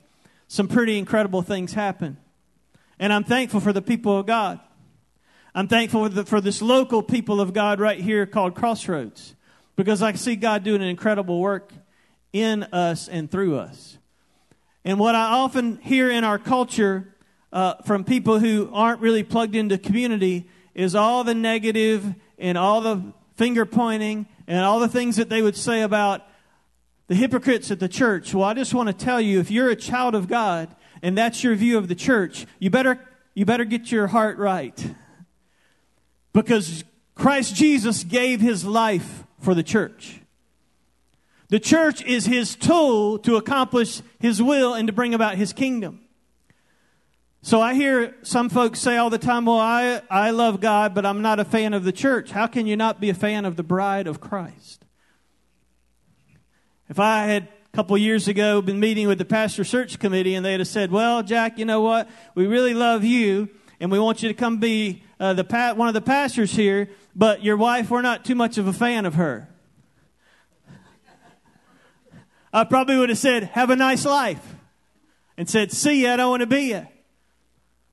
some 0.48 0.68
pretty 0.68 0.98
incredible 0.98 1.42
things 1.42 1.74
happen. 1.74 2.18
And 3.00 3.14
I'm 3.14 3.24
thankful 3.24 3.60
for 3.60 3.74
the 3.74 3.82
people 3.82 4.18
of 4.18 4.26
God. 4.26 4.60
I'm 5.54 5.68
thankful 5.68 6.04
for, 6.04 6.10
the, 6.10 6.26
for 6.26 6.42
this 6.42 6.62
local 6.62 7.02
people 7.02 7.42
of 7.42 7.54
God 7.54 7.80
right 7.80 8.00
here 8.00 8.26
called 8.26 8.56
Crossroads 8.56 9.36
because 9.76 10.02
I 10.02 10.14
see 10.14 10.36
God 10.36 10.64
doing 10.64 10.82
an 10.82 10.88
incredible 10.88 11.40
work 11.40 11.74
in 12.34 12.64
us 12.66 13.08
and 13.08 13.30
through 13.30 13.58
us. 13.58 13.98
And 14.86 15.00
what 15.00 15.16
I 15.16 15.24
often 15.24 15.78
hear 15.78 16.10
in 16.10 16.24
our 16.24 16.40
culture 16.40 17.14
uh, 17.52 17.76
from 17.86 18.04
people 18.04 18.40
who 18.40 18.70
aren't 18.74 19.02
really 19.02 19.24
plugged 19.24 19.56
into 19.56 19.78
community 19.78 20.48
is 20.74 20.96
all 20.96 21.24
the 21.24 21.34
negative 21.34 22.14
and 22.38 22.58
all 22.58 22.82
the 22.82 23.14
finger 23.36 23.66
pointing 23.66 24.28
and 24.48 24.60
all 24.60 24.80
the 24.80 24.88
things 24.88 25.16
that 25.18 25.30
they 25.30 25.42
would 25.42 25.56
say 25.56 25.82
about 25.82 26.22
the 27.08 27.16
hypocrites 27.16 27.72
at 27.72 27.80
the 27.80 27.88
church. 27.88 28.34
Well, 28.34 28.44
I 28.44 28.54
just 28.54 28.74
want 28.74 28.88
to 28.88 28.94
tell 28.94 29.20
you 29.20 29.40
if 29.40 29.50
you're 29.50 29.70
a 29.70 29.76
child 29.76 30.16
of 30.16 30.28
God 30.28 30.76
and 31.02 31.18
that's 31.18 31.44
your 31.44 31.56
view 31.56 31.78
of 31.78 31.88
the 31.88 31.96
church, 31.96 32.46
you 32.60 32.70
better, 32.70 33.00
you 33.34 33.46
better 33.46 33.66
get 33.66 33.92
your 33.92 34.08
heart 34.08 34.38
right. 34.38 34.94
Because 36.34 36.84
Christ 37.16 37.56
Jesus 37.56 38.04
gave 38.04 38.42
his 38.42 38.66
life 38.66 39.24
for 39.40 39.56
the 39.56 39.64
church. 39.64 40.22
The 41.50 41.60
church 41.60 42.04
is 42.04 42.26
his 42.26 42.56
tool 42.56 43.20
to 43.20 43.38
accomplish 43.38 44.02
his 44.20 44.42
will 44.42 44.74
and 44.74 44.88
to 44.88 44.94
bring 44.94 45.14
about 45.14 45.36
his 45.36 45.54
kingdom. 45.54 46.02
So 47.42 47.62
I 47.62 47.76
hear 47.76 48.14
some 48.24 48.50
folks 48.50 48.80
say 48.80 48.98
all 48.98 49.10
the 49.10 49.18
time, 49.18 49.46
well, 49.46 49.60
I, 49.60 50.02
I 50.10 50.32
love 50.32 50.60
God, 50.60 50.94
but 50.94 51.06
I'm 51.06 51.22
not 51.22 51.40
a 51.40 51.46
fan 51.46 51.74
of 51.74 51.86
the 51.86 51.94
church. 51.94 52.32
How 52.32 52.48
can 52.48 52.68
you 52.68 52.76
not 52.76 53.00
be 53.00 53.10
a 53.10 53.14
fan 53.14 53.46
of 53.46 53.56
the 53.56 53.64
bride 53.64 54.08
of 54.08 54.20
Christ? 54.20 54.84
If 56.90 57.00
I 57.00 57.26
had 57.26 57.44
a 57.44 57.76
couple 57.76 57.98
years 57.98 58.28
ago 58.28 58.62
been 58.62 58.80
meeting 58.80 59.08
with 59.08 59.18
the 59.18 59.26
pastor 59.26 59.64
search 59.64 60.00
committee 60.00 60.36
and 60.36 60.46
they'd 60.46 60.60
have 60.60 60.68
said, 60.68 60.90
well, 60.90 61.22
Jack, 61.22 61.60
you 61.60 61.66
know 61.66 61.82
what? 61.82 62.10
We 62.34 62.48
really 62.48 62.74
love 62.74 63.04
you 63.04 63.50
and 63.80 63.92
we 63.92 64.00
want 64.00 64.24
you 64.24 64.30
to 64.30 64.34
come 64.34 64.58
be 64.58 65.04
uh, 65.20 65.34
the 65.34 65.44
pa- 65.44 65.74
one 65.74 65.88
of 65.88 65.94
the 65.94 66.02
pastors 66.02 66.52
here, 66.52 66.90
but 67.16 67.44
your 67.44 67.58
wife, 67.58 67.90
we're 67.90 68.02
not 68.02 68.24
too 68.24 68.36
much 68.36 68.58
of 68.58 68.68
a 68.68 68.74
fan 68.74 69.06
of 69.06 69.16
her. 69.16 69.50
I 72.54 72.64
probably 72.64 72.98
would 72.98 73.10
have 73.10 73.18
said, 73.18 73.44
have 73.44 73.70
a 73.70 73.76
nice 73.76 74.06
life 74.06 74.56
and 75.38 75.50
said, 75.50 75.72
see 75.72 76.04
ya, 76.04 76.14
I 76.14 76.18
don't 76.18 76.30
want 76.30 76.42
to 76.42 76.48
be 76.48 76.70
ya. 76.70 76.84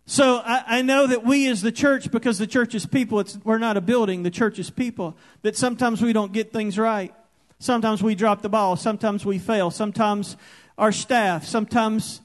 So 0.06 0.36
I, 0.36 0.78
I, 0.78 0.82
know 0.82 1.06
that 1.06 1.24
we 1.24 1.48
as 1.48 1.62
the 1.62 1.72
church, 1.72 2.10
because 2.10 2.38
the 2.38 2.46
church 2.46 2.74
is 2.74 2.84
people, 2.84 3.24
we're 3.42 3.58
not 3.58 3.76
a 3.76 3.80
building, 3.80 4.22
the 4.22 4.30
church 4.30 4.58
is 4.58 4.68
people, 4.68 5.16
that 5.42 5.56
sometimes 5.56 6.02
we 6.02 6.12
don't 6.12 6.32
get 6.32 6.52
things 6.52 6.78
right. 6.78 7.14
Sometimes 7.58 8.02
we 8.02 8.14
drop 8.14 8.42
the 8.42 8.49
ball. 8.49 8.76
Sometimes 8.76 9.25
we 9.25 9.38
fail. 9.38 9.70
Sometimes 9.70 10.37
our 10.76 10.92
staff, 10.92 11.44
sometimes 11.44 12.20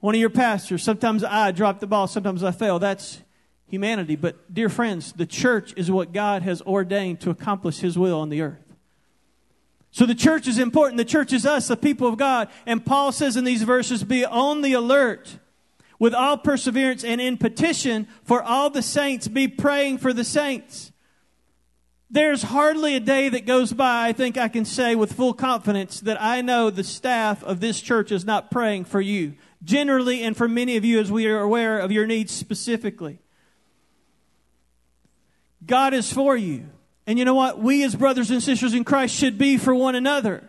one 0.00 0.14
of 0.14 0.20
your 0.20 0.30
pastors, 0.30 0.82
sometimes 0.82 1.24
I 1.24 1.50
drop 1.52 1.80
the 1.80 1.86
ball. 1.86 2.06
Sometimes 2.06 2.42
I 2.42 2.50
fail. 2.50 2.78
That's 2.78 3.22
humanity. 3.68 4.16
But 4.16 4.52
dear 4.52 4.68
friends, 4.68 5.12
the 5.12 5.26
church 5.26 5.72
is 5.76 5.90
what 5.90 6.12
God 6.12 6.42
has 6.42 6.62
ordained 6.62 7.20
to 7.20 7.30
accomplish 7.30 7.78
His 7.78 7.98
will 7.98 8.20
on 8.20 8.28
the 8.28 8.42
earth. 8.42 8.74
So 9.90 10.06
the 10.06 10.14
church 10.14 10.48
is 10.48 10.58
important. 10.58 10.96
The 10.96 11.04
church 11.04 11.32
is 11.32 11.44
us, 11.44 11.68
the 11.68 11.76
people 11.76 12.08
of 12.08 12.16
God. 12.16 12.48
And 12.64 12.84
Paul 12.84 13.12
says 13.12 13.36
in 13.36 13.44
these 13.44 13.62
verses, 13.62 14.02
be 14.02 14.24
on 14.24 14.62
the 14.62 14.72
alert 14.72 15.38
with 15.98 16.14
all 16.14 16.38
perseverance 16.38 17.04
and 17.04 17.20
in 17.20 17.36
petition 17.36 18.08
for 18.24 18.42
all 18.42 18.70
the 18.70 18.82
saints, 18.82 19.28
be 19.28 19.46
praying 19.48 19.98
for 19.98 20.12
the 20.12 20.24
saints. 20.24 20.91
There's 22.12 22.42
hardly 22.42 22.94
a 22.94 23.00
day 23.00 23.30
that 23.30 23.46
goes 23.46 23.72
by, 23.72 24.08
I 24.08 24.12
think 24.12 24.36
I 24.36 24.48
can 24.48 24.66
say 24.66 24.94
with 24.94 25.14
full 25.14 25.32
confidence, 25.32 25.98
that 26.00 26.20
I 26.20 26.42
know 26.42 26.68
the 26.68 26.84
staff 26.84 27.42
of 27.42 27.60
this 27.60 27.80
church 27.80 28.12
is 28.12 28.26
not 28.26 28.50
praying 28.50 28.84
for 28.84 29.00
you. 29.00 29.32
Generally, 29.64 30.22
and 30.22 30.36
for 30.36 30.46
many 30.46 30.76
of 30.76 30.84
you, 30.84 31.00
as 31.00 31.10
we 31.10 31.26
are 31.26 31.40
aware 31.40 31.78
of 31.78 31.90
your 31.90 32.06
needs 32.06 32.30
specifically. 32.30 33.18
God 35.64 35.94
is 35.94 36.12
for 36.12 36.36
you. 36.36 36.66
And 37.06 37.18
you 37.18 37.24
know 37.24 37.34
what? 37.34 37.58
We 37.58 37.82
as 37.82 37.94
brothers 37.94 38.30
and 38.30 38.42
sisters 38.42 38.74
in 38.74 38.84
Christ 38.84 39.14
should 39.14 39.38
be 39.38 39.56
for 39.56 39.74
one 39.74 39.94
another. 39.94 40.46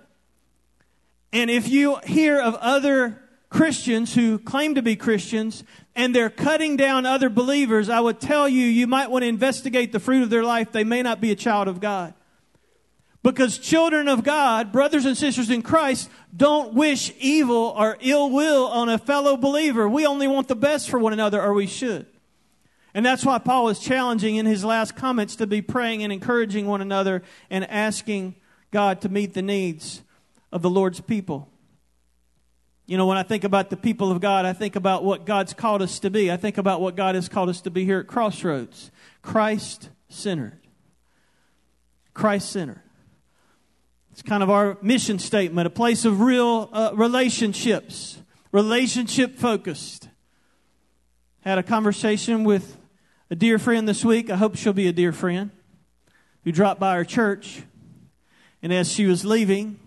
And 1.32 1.50
if 1.50 1.70
you 1.70 1.98
hear 2.06 2.42
of 2.42 2.56
other 2.56 3.23
Christians 3.54 4.16
who 4.16 4.40
claim 4.40 4.74
to 4.74 4.82
be 4.82 4.96
Christians 4.96 5.64
and 5.96 6.14
they're 6.14 6.32
cutting 6.32 6.76
down 6.76 7.06
other 7.06 7.30
believers, 7.30 7.88
I 7.88 8.00
would 8.00 8.20
tell 8.20 8.50
you, 8.50 8.66
you 8.66 8.88
might 8.88 9.12
want 9.12 9.22
to 9.22 9.28
investigate 9.28 9.92
the 9.92 10.00
fruit 10.00 10.24
of 10.24 10.32
their 10.32 10.44
life. 10.44 10.72
They 10.72 10.84
may 10.84 11.04
not 11.04 11.22
be 11.22 11.32
a 11.32 11.36
child 11.36 11.68
of 11.68 11.80
God. 11.80 12.16
Because 13.22 13.60
children 13.60 14.08
of 14.08 14.24
God, 14.24 14.72
brothers 14.72 15.06
and 15.06 15.16
sisters 15.16 15.52
in 15.52 15.62
Christ, 15.62 16.10
don't 16.36 16.74
wish 16.74 17.14
evil 17.20 17.76
or 17.78 17.96
ill 18.02 18.32
will 18.32 18.66
on 18.66 18.90
a 18.90 18.98
fellow 18.98 19.38
believer. 19.38 19.88
We 19.88 20.08
only 20.08 20.28
want 20.28 20.48
the 20.48 20.56
best 20.56 20.90
for 20.90 20.98
one 20.98 21.14
another, 21.14 21.40
or 21.40 21.54
we 21.54 21.68
should. 21.68 22.08
And 22.96 23.06
that's 23.06 23.24
why 23.24 23.38
Paul 23.38 23.70
is 23.70 23.78
challenging 23.78 24.36
in 24.36 24.48
his 24.48 24.66
last 24.66 24.96
comments 24.96 25.36
to 25.36 25.46
be 25.46 25.62
praying 25.62 26.02
and 26.02 26.12
encouraging 26.12 26.66
one 26.66 26.82
another 26.82 27.22
and 27.52 27.70
asking 27.70 28.34
God 28.72 29.00
to 29.02 29.10
meet 29.10 29.36
the 29.36 29.44
needs 29.44 30.02
of 30.52 30.64
the 30.64 30.72
Lord's 30.72 31.02
people. 31.02 31.53
You 32.86 32.98
know, 32.98 33.06
when 33.06 33.18
I 33.18 33.24
think 33.24 33.46
about 33.46 33.70
the 33.70 33.78
people 33.78 34.12
of 34.12 34.20
God, 34.20 34.46
I 34.46 34.52
think 34.52 34.76
about 34.76 35.06
what 35.06 35.26
God's 35.26 35.54
called 35.54 35.82
us 35.82 36.00
to 36.00 36.10
be. 36.10 36.32
I 36.32 36.38
think 36.38 36.58
about 36.58 36.82
what 36.82 36.96
God 36.96 37.16
has 37.16 37.30
called 37.30 37.50
us 37.50 37.62
to 37.62 37.72
be 37.72 37.86
here 37.86 38.00
at 38.00 38.08
Crossroads 38.08 38.92
Christ 39.22 39.90
centered. 40.10 40.60
Christ 42.14 42.50
centered. 42.52 42.82
It's 44.12 44.22
kind 44.22 44.44
of 44.44 44.50
our 44.50 44.78
mission 44.82 45.18
statement 45.18 45.66
a 45.66 45.72
place 45.72 46.06
of 46.06 46.22
real 46.22 46.70
uh, 46.72 46.92
relationships, 46.94 48.20
relationship 48.52 49.38
focused. 49.38 50.10
Had 51.42 51.58
a 51.58 51.64
conversation 51.64 52.44
with 52.44 52.78
a 53.30 53.36
dear 53.36 53.58
friend 53.58 53.88
this 53.88 54.06
week. 54.06 54.30
I 54.30 54.36
hope 54.36 54.56
she'll 54.56 54.74
be 54.74 54.88
a 54.88 54.94
dear 54.94 55.12
friend 55.14 55.52
who 56.44 56.52
dropped 56.52 56.80
by 56.80 56.92
our 56.92 57.06
church. 57.06 57.64
And 58.62 58.72
as 58.72 58.92
she 58.92 59.06
was 59.06 59.26
leaving, 59.26 59.80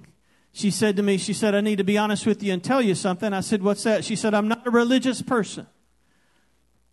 she 0.57 0.71
said 0.71 0.97
to 0.97 1.03
me, 1.03 1.19
she 1.19 1.35
said, 1.35 1.55
I 1.55 1.61
need 1.61 1.77
to 1.77 1.85
be 1.85 1.99
honest 1.99 2.25
with 2.25 2.43
you 2.43 2.51
and 2.55 2.65
tell 2.65 2.81
you 2.81 2.95
something. 2.95 3.31
I 3.35 3.41
said, 3.41 3.63
What's 3.63 3.83
that? 3.83 4.07
She 4.07 4.17
said, 4.17 4.33
I'm 4.33 4.49
not 4.49 4.67
a 4.67 4.71
religious 4.71 5.21
person. 5.21 5.67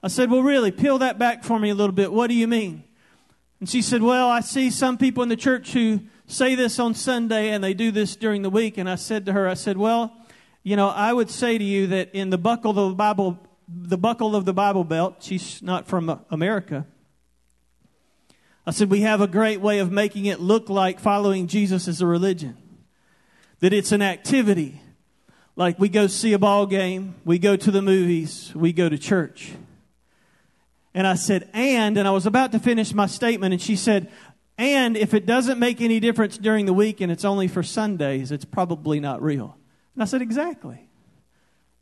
I 0.03 0.09
said, 0.09 0.29
Well, 0.29 0.43
really, 0.43 0.69
peel 0.69 0.97
that 0.97 1.17
back 1.17 1.45
for 1.45 1.57
me 1.57 1.69
a 1.69 1.75
little 1.75 1.95
bit. 1.95 2.11
What 2.11 2.27
do 2.27 2.33
you 2.33 2.45
mean? 2.45 2.83
And 3.61 3.69
she 3.69 3.81
said, 3.81 4.01
Well, 4.01 4.27
I 4.27 4.41
see 4.41 4.69
some 4.69 4.97
people 4.97 5.23
in 5.23 5.29
the 5.29 5.37
church 5.37 5.71
who 5.71 6.01
say 6.27 6.55
this 6.55 6.77
on 6.77 6.93
Sunday 6.93 7.51
and 7.51 7.63
they 7.63 7.73
do 7.73 7.89
this 7.89 8.17
during 8.17 8.41
the 8.41 8.49
week. 8.49 8.77
And 8.77 8.89
I 8.89 8.95
said 8.95 9.25
to 9.27 9.31
her, 9.31 9.47
I 9.47 9.53
said, 9.53 9.77
Well, 9.77 10.13
you 10.61 10.75
know, 10.75 10.89
I 10.89 11.13
would 11.13 11.29
say 11.29 11.57
to 11.57 11.63
you 11.63 11.87
that 11.87 12.09
in 12.13 12.31
the 12.31 12.37
buckle 12.37 12.71
of 12.71 12.89
the 12.89 12.95
Bible, 12.95 13.39
the 13.69 13.97
buckle 13.97 14.35
of 14.35 14.43
the 14.43 14.53
Bible 14.53 14.83
belt, 14.83 15.17
she's 15.21 15.61
not 15.61 15.87
from 15.87 16.19
America. 16.29 16.85
I 18.67 18.71
said, 18.71 18.89
we 18.89 19.01
have 19.01 19.19
a 19.19 19.27
great 19.27 19.59
way 19.59 19.79
of 19.79 19.91
making 19.91 20.25
it 20.25 20.39
look 20.39 20.69
like 20.69 20.99
following 20.99 21.47
Jesus 21.47 21.87
is 21.89 22.01
a 22.01 22.05
religion 22.05 22.57
that 23.63 23.71
it's 23.71 23.93
an 23.93 24.01
activity. 24.01 24.81
Like 25.55 25.79
we 25.79 25.87
go 25.87 26.07
see 26.07 26.33
a 26.33 26.37
ball 26.37 26.65
game, 26.65 27.15
we 27.23 27.39
go 27.39 27.55
to 27.55 27.71
the 27.71 27.81
movies, 27.81 28.51
we 28.53 28.73
go 28.73 28.89
to 28.89 28.97
church. 28.97 29.53
And 30.93 31.07
I 31.07 31.13
said, 31.15 31.49
and, 31.53 31.97
and 31.97 32.05
I 32.05 32.11
was 32.11 32.25
about 32.25 32.51
to 32.51 32.59
finish 32.59 32.93
my 32.93 33.05
statement, 33.05 33.53
and 33.53 33.61
she 33.61 33.77
said, 33.77 34.11
and 34.57 34.97
if 34.97 35.13
it 35.13 35.25
doesn't 35.25 35.59
make 35.59 35.79
any 35.79 36.01
difference 36.01 36.37
during 36.37 36.65
the 36.65 36.73
week 36.73 36.99
and 36.99 37.09
it's 37.09 37.23
only 37.23 37.47
for 37.47 37.63
Sundays, 37.63 38.33
it's 38.33 38.43
probably 38.43 38.99
not 38.99 39.21
real. 39.21 39.55
And 39.93 40.03
I 40.03 40.07
said, 40.07 40.21
exactly. 40.21 40.89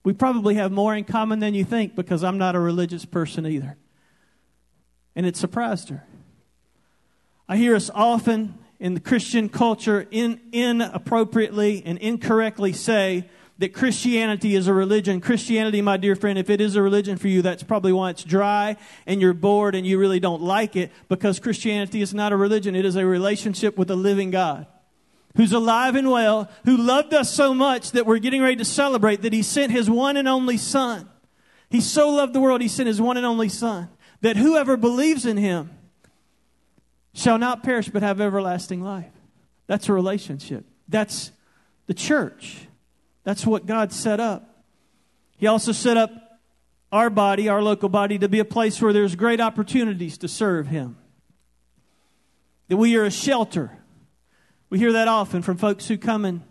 We 0.04 0.14
probably 0.14 0.54
have 0.56 0.72
more 0.72 0.94
in 0.96 1.04
common 1.04 1.40
than 1.40 1.56
you 1.56 1.66
think 1.66 1.96
because 1.96 2.24
I'm 2.24 2.38
not 2.38 2.54
a 2.54 2.60
religious 2.60 3.06
person 3.06 3.48
either. 3.48 3.76
And 5.16 5.26
it 5.26 5.36
surprised 5.36 5.90
her. 5.90 6.06
I 7.50 7.58
hear 7.58 7.76
us 7.76 7.90
often 7.92 8.54
in 8.82 8.96
the 8.96 9.00
Christian 9.00 9.48
culture 9.48 10.08
in, 10.10 10.42
inappropriately 10.52 11.84
and 11.86 12.00
incorrectly 12.00 12.74
say 12.74 13.30
that 13.60 13.76
Christianity 13.76 14.56
is 14.56 14.68
a 14.68 14.74
religion. 14.74 15.22
Christianity, 15.22 15.84
my 15.84 15.98
dear 15.98 16.16
friend, 16.16 16.40
if 16.40 16.50
it 16.50 16.60
is 16.60 16.76
a 16.76 16.82
religion 16.82 17.18
for 17.18 17.28
you, 17.28 17.44
that's 17.44 17.62
probably 17.62 17.94
why 17.94 18.10
it's 18.10 18.24
dry 18.24 18.76
and 19.06 19.22
you're 19.22 19.36
bored 19.36 19.76
and 19.76 19.86
you 19.86 20.00
really 20.00 20.20
don't 20.20 20.42
like 20.42 20.76
it 20.76 20.92
because 21.10 21.40
Christianity 21.40 22.02
is 22.02 22.12
not 22.12 22.34
a 22.34 22.36
religion. 22.36 22.76
It 22.76 22.84
is 22.84 22.96
a 22.96 23.06
relationship 23.06 23.78
with 23.78 23.92
a 23.92 23.96
living 23.96 24.32
God 24.32 24.66
who's 25.36 25.54
alive 25.54 25.96
and 25.96 26.10
well, 26.10 26.50
who 26.66 26.76
loved 26.76 27.14
us 27.14 27.32
so 27.32 27.54
much 27.54 27.92
that 27.92 28.08
we're 28.08 28.18
getting 28.18 28.42
ready 28.42 28.56
to 28.56 28.66
celebrate 28.66 29.22
that 29.22 29.32
he 29.32 29.44
sent 29.44 29.72
his 29.72 29.92
one 29.92 30.18
and 30.18 30.28
only 30.28 30.58
son. 30.58 31.08
He 31.70 31.82
so 31.82 32.10
loved 32.10 32.34
the 32.34 32.42
world, 32.42 32.62
he 32.62 32.68
sent 32.68 32.88
his 32.88 33.00
one 33.00 33.16
and 33.16 33.28
only 33.28 33.48
son 33.48 33.90
that 34.22 34.38
whoever 34.38 34.76
believes 34.76 35.26
in 35.26 35.38
him 35.38 35.70
shall 37.14 37.38
not 37.38 37.64
perish 37.64 37.90
but 37.90 38.04
have 38.04 38.22
everlasting 38.22 38.82
life. 38.82 39.12
That's 39.68 39.90
a 39.90 39.94
relationship. 39.94 40.66
That's 40.88 41.32
the 41.88 41.94
church. 41.94 42.68
That's 43.24 43.46
what 43.46 43.66
God 43.66 43.92
set 43.92 44.20
up. 44.20 44.64
He 45.38 45.48
also 45.48 45.72
set 45.72 45.98
up 45.98 46.12
our 46.92 47.10
body, 47.10 47.48
our 47.48 47.62
local 47.62 47.90
body, 47.90 48.18
to 48.20 48.28
be 48.28 48.40
a 48.40 48.46
place 48.46 48.82
where 48.82 48.94
there's 48.94 49.16
great 49.16 49.40
opportunities 49.40 50.18
to 50.20 50.28
serve 50.28 50.68
Him. 50.68 50.98
That 52.68 52.78
we 52.78 52.96
are 52.96 53.06
a 53.06 53.12
shelter. 53.12 53.72
We 54.70 54.80
hear 54.80 54.94
that 54.94 55.08
often 55.08 55.42
from 55.42 55.58
folks 55.58 55.88
who 55.88 55.98
come 55.98 56.26
and 56.26 56.42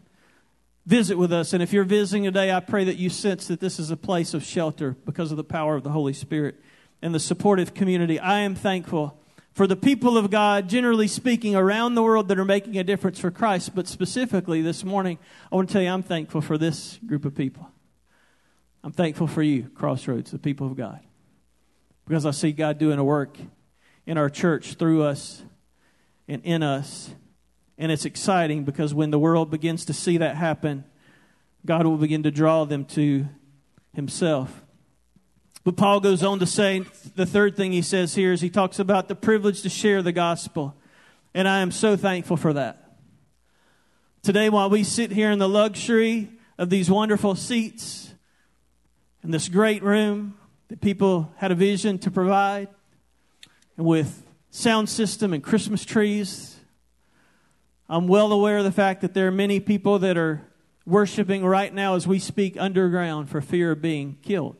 visit 0.86 1.16
with 1.16 1.32
us. 1.32 1.52
And 1.52 1.62
if 1.62 1.72
you're 1.72 1.84
visiting 1.84 2.24
today, 2.24 2.52
I 2.52 2.60
pray 2.60 2.84
that 2.84 2.96
you 2.96 3.10
sense 3.10 3.46
that 3.48 3.60
this 3.60 3.78
is 3.78 3.90
a 3.90 3.96
place 3.96 4.34
of 4.34 4.42
shelter 4.42 4.96
because 5.04 5.30
of 5.30 5.36
the 5.36 5.44
power 5.44 5.76
of 5.76 5.82
the 5.82 5.90
Holy 5.90 6.12
Spirit 6.12 6.56
and 7.02 7.14
the 7.14 7.20
supportive 7.20 7.74
community. 7.74 8.18
I 8.18 8.40
am 8.40 8.54
thankful 8.54 9.19
for 9.52 9.66
the 9.66 9.76
people 9.76 10.16
of 10.16 10.30
God, 10.30 10.68
generally 10.68 11.08
speaking, 11.08 11.56
around 11.56 11.94
the 11.94 12.02
world 12.02 12.28
that 12.28 12.38
are 12.38 12.44
making 12.44 12.78
a 12.78 12.84
difference 12.84 13.18
for 13.18 13.30
Christ. 13.30 13.74
But 13.74 13.88
specifically 13.88 14.62
this 14.62 14.84
morning, 14.84 15.18
I 15.50 15.56
want 15.56 15.68
to 15.68 15.72
tell 15.72 15.82
you 15.82 15.88
I'm 15.88 16.02
thankful 16.02 16.40
for 16.40 16.56
this 16.56 16.98
group 17.06 17.24
of 17.24 17.34
people. 17.34 17.68
I'm 18.82 18.92
thankful 18.92 19.26
for 19.26 19.42
you, 19.42 19.68
Crossroads, 19.74 20.30
the 20.30 20.38
people 20.38 20.66
of 20.66 20.76
God, 20.76 21.00
because 22.06 22.24
I 22.24 22.30
see 22.30 22.52
God 22.52 22.78
doing 22.78 22.98
a 22.98 23.04
work 23.04 23.36
in 24.06 24.16
our 24.16 24.30
church 24.30 24.74
through 24.74 25.02
us 25.02 25.42
and 26.26 26.42
in 26.44 26.62
us. 26.62 27.10
And 27.76 27.92
it's 27.92 28.04
exciting 28.04 28.64
because 28.64 28.94
when 28.94 29.10
the 29.10 29.18
world 29.18 29.50
begins 29.50 29.84
to 29.86 29.92
see 29.92 30.18
that 30.18 30.36
happen, 30.36 30.84
God 31.66 31.86
will 31.86 31.96
begin 31.96 32.22
to 32.22 32.30
draw 32.30 32.64
them 32.64 32.84
to 32.86 33.26
Himself. 33.94 34.62
But 35.62 35.76
Paul 35.76 36.00
goes 36.00 36.22
on 36.22 36.38
to 36.38 36.46
say 36.46 36.84
the 37.14 37.26
third 37.26 37.56
thing 37.56 37.72
he 37.72 37.82
says 37.82 38.14
here 38.14 38.32
is 38.32 38.40
he 38.40 38.48
talks 38.48 38.78
about 38.78 39.08
the 39.08 39.14
privilege 39.14 39.62
to 39.62 39.68
share 39.68 40.02
the 40.02 40.12
gospel. 40.12 40.74
And 41.34 41.46
I 41.46 41.60
am 41.60 41.70
so 41.70 41.96
thankful 41.96 42.36
for 42.36 42.54
that. 42.54 42.96
Today, 44.22 44.48
while 44.48 44.70
we 44.70 44.84
sit 44.84 45.10
here 45.10 45.30
in 45.30 45.38
the 45.38 45.48
luxury 45.48 46.30
of 46.58 46.70
these 46.70 46.90
wonderful 46.90 47.34
seats 47.34 48.12
in 49.22 49.30
this 49.30 49.48
great 49.48 49.82
room 49.82 50.34
that 50.68 50.80
people 50.80 51.32
had 51.36 51.50
a 51.50 51.54
vision 51.54 51.98
to 51.98 52.10
provide, 52.10 52.68
and 53.76 53.86
with 53.86 54.26
sound 54.50 54.88
system 54.88 55.32
and 55.32 55.42
Christmas 55.42 55.84
trees, 55.84 56.58
I'm 57.88 58.08
well 58.08 58.32
aware 58.32 58.58
of 58.58 58.64
the 58.64 58.72
fact 58.72 59.00
that 59.02 59.14
there 59.14 59.26
are 59.26 59.32
many 59.32 59.60
people 59.60 59.98
that 60.00 60.16
are 60.16 60.42
worshiping 60.86 61.44
right 61.44 61.72
now 61.72 61.94
as 61.94 62.06
we 62.06 62.18
speak 62.18 62.56
underground 62.58 63.28
for 63.28 63.40
fear 63.40 63.72
of 63.72 63.82
being 63.82 64.18
killed. 64.22 64.56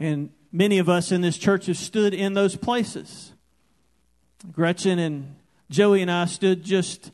And 0.00 0.30
many 0.50 0.78
of 0.78 0.88
us 0.88 1.12
in 1.12 1.20
this 1.20 1.36
church 1.36 1.66
have 1.66 1.76
stood 1.76 2.14
in 2.14 2.32
those 2.32 2.56
places. 2.56 3.34
Gretchen 4.50 4.98
and 4.98 5.36
Joey 5.68 6.00
and 6.00 6.10
I 6.10 6.24
stood 6.24 6.64
just 6.64 7.12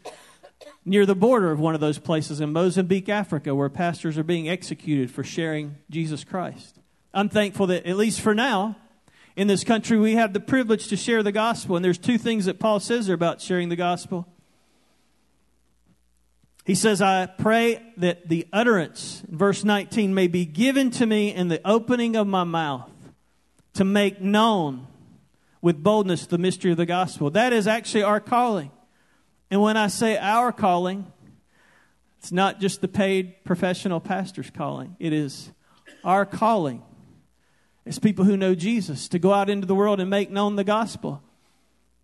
near 0.84 1.04
the 1.04 1.16
border 1.16 1.50
of 1.50 1.58
one 1.58 1.74
of 1.74 1.80
those 1.80 1.98
places 1.98 2.40
in 2.40 2.52
Mozambique, 2.52 3.08
Africa, 3.08 3.56
where 3.56 3.68
pastors 3.68 4.16
are 4.16 4.22
being 4.22 4.48
executed 4.48 5.10
for 5.10 5.24
sharing 5.24 5.74
Jesus 5.90 6.22
Christ. 6.22 6.78
I'm 7.12 7.28
thankful 7.28 7.66
that, 7.66 7.86
at 7.86 7.96
least 7.96 8.20
for 8.20 8.36
now, 8.36 8.76
in 9.34 9.48
this 9.48 9.64
country, 9.64 9.98
we 9.98 10.14
have 10.14 10.32
the 10.32 10.40
privilege 10.40 10.86
to 10.88 10.96
share 10.96 11.24
the 11.24 11.32
gospel. 11.32 11.74
And 11.74 11.84
there's 11.84 11.98
two 11.98 12.18
things 12.18 12.44
that 12.44 12.60
Paul 12.60 12.78
says 12.78 13.06
there 13.06 13.14
about 13.14 13.40
sharing 13.40 13.68
the 13.68 13.76
gospel. 13.76 14.28
He 16.66 16.74
says, 16.74 17.00
I 17.00 17.26
pray 17.26 17.80
that 17.96 18.28
the 18.28 18.48
utterance, 18.52 19.22
verse 19.28 19.62
19, 19.62 20.12
may 20.12 20.26
be 20.26 20.44
given 20.44 20.90
to 20.90 21.06
me 21.06 21.32
in 21.32 21.46
the 21.46 21.60
opening 21.64 22.16
of 22.16 22.26
my 22.26 22.42
mouth 22.42 22.90
to 23.74 23.84
make 23.84 24.20
known 24.20 24.88
with 25.62 25.80
boldness 25.80 26.26
the 26.26 26.38
mystery 26.38 26.72
of 26.72 26.76
the 26.76 26.84
gospel. 26.84 27.30
That 27.30 27.52
is 27.52 27.68
actually 27.68 28.02
our 28.02 28.18
calling. 28.18 28.72
And 29.48 29.62
when 29.62 29.76
I 29.76 29.86
say 29.86 30.18
our 30.18 30.50
calling, 30.50 31.06
it's 32.18 32.32
not 32.32 32.58
just 32.58 32.80
the 32.80 32.88
paid 32.88 33.44
professional 33.44 34.00
pastor's 34.00 34.50
calling, 34.50 34.96
it 34.98 35.12
is 35.12 35.52
our 36.02 36.26
calling 36.26 36.82
as 37.86 38.00
people 38.00 38.24
who 38.24 38.36
know 38.36 38.56
Jesus 38.56 39.06
to 39.10 39.20
go 39.20 39.32
out 39.32 39.48
into 39.48 39.68
the 39.68 39.74
world 39.76 40.00
and 40.00 40.10
make 40.10 40.32
known 40.32 40.56
the 40.56 40.64
gospel. 40.64 41.22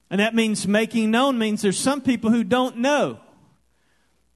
And 0.08 0.20
that 0.20 0.36
means 0.36 0.68
making 0.68 1.10
known 1.10 1.36
means 1.36 1.62
there's 1.62 1.80
some 1.80 2.00
people 2.00 2.30
who 2.30 2.44
don't 2.44 2.76
know. 2.76 3.18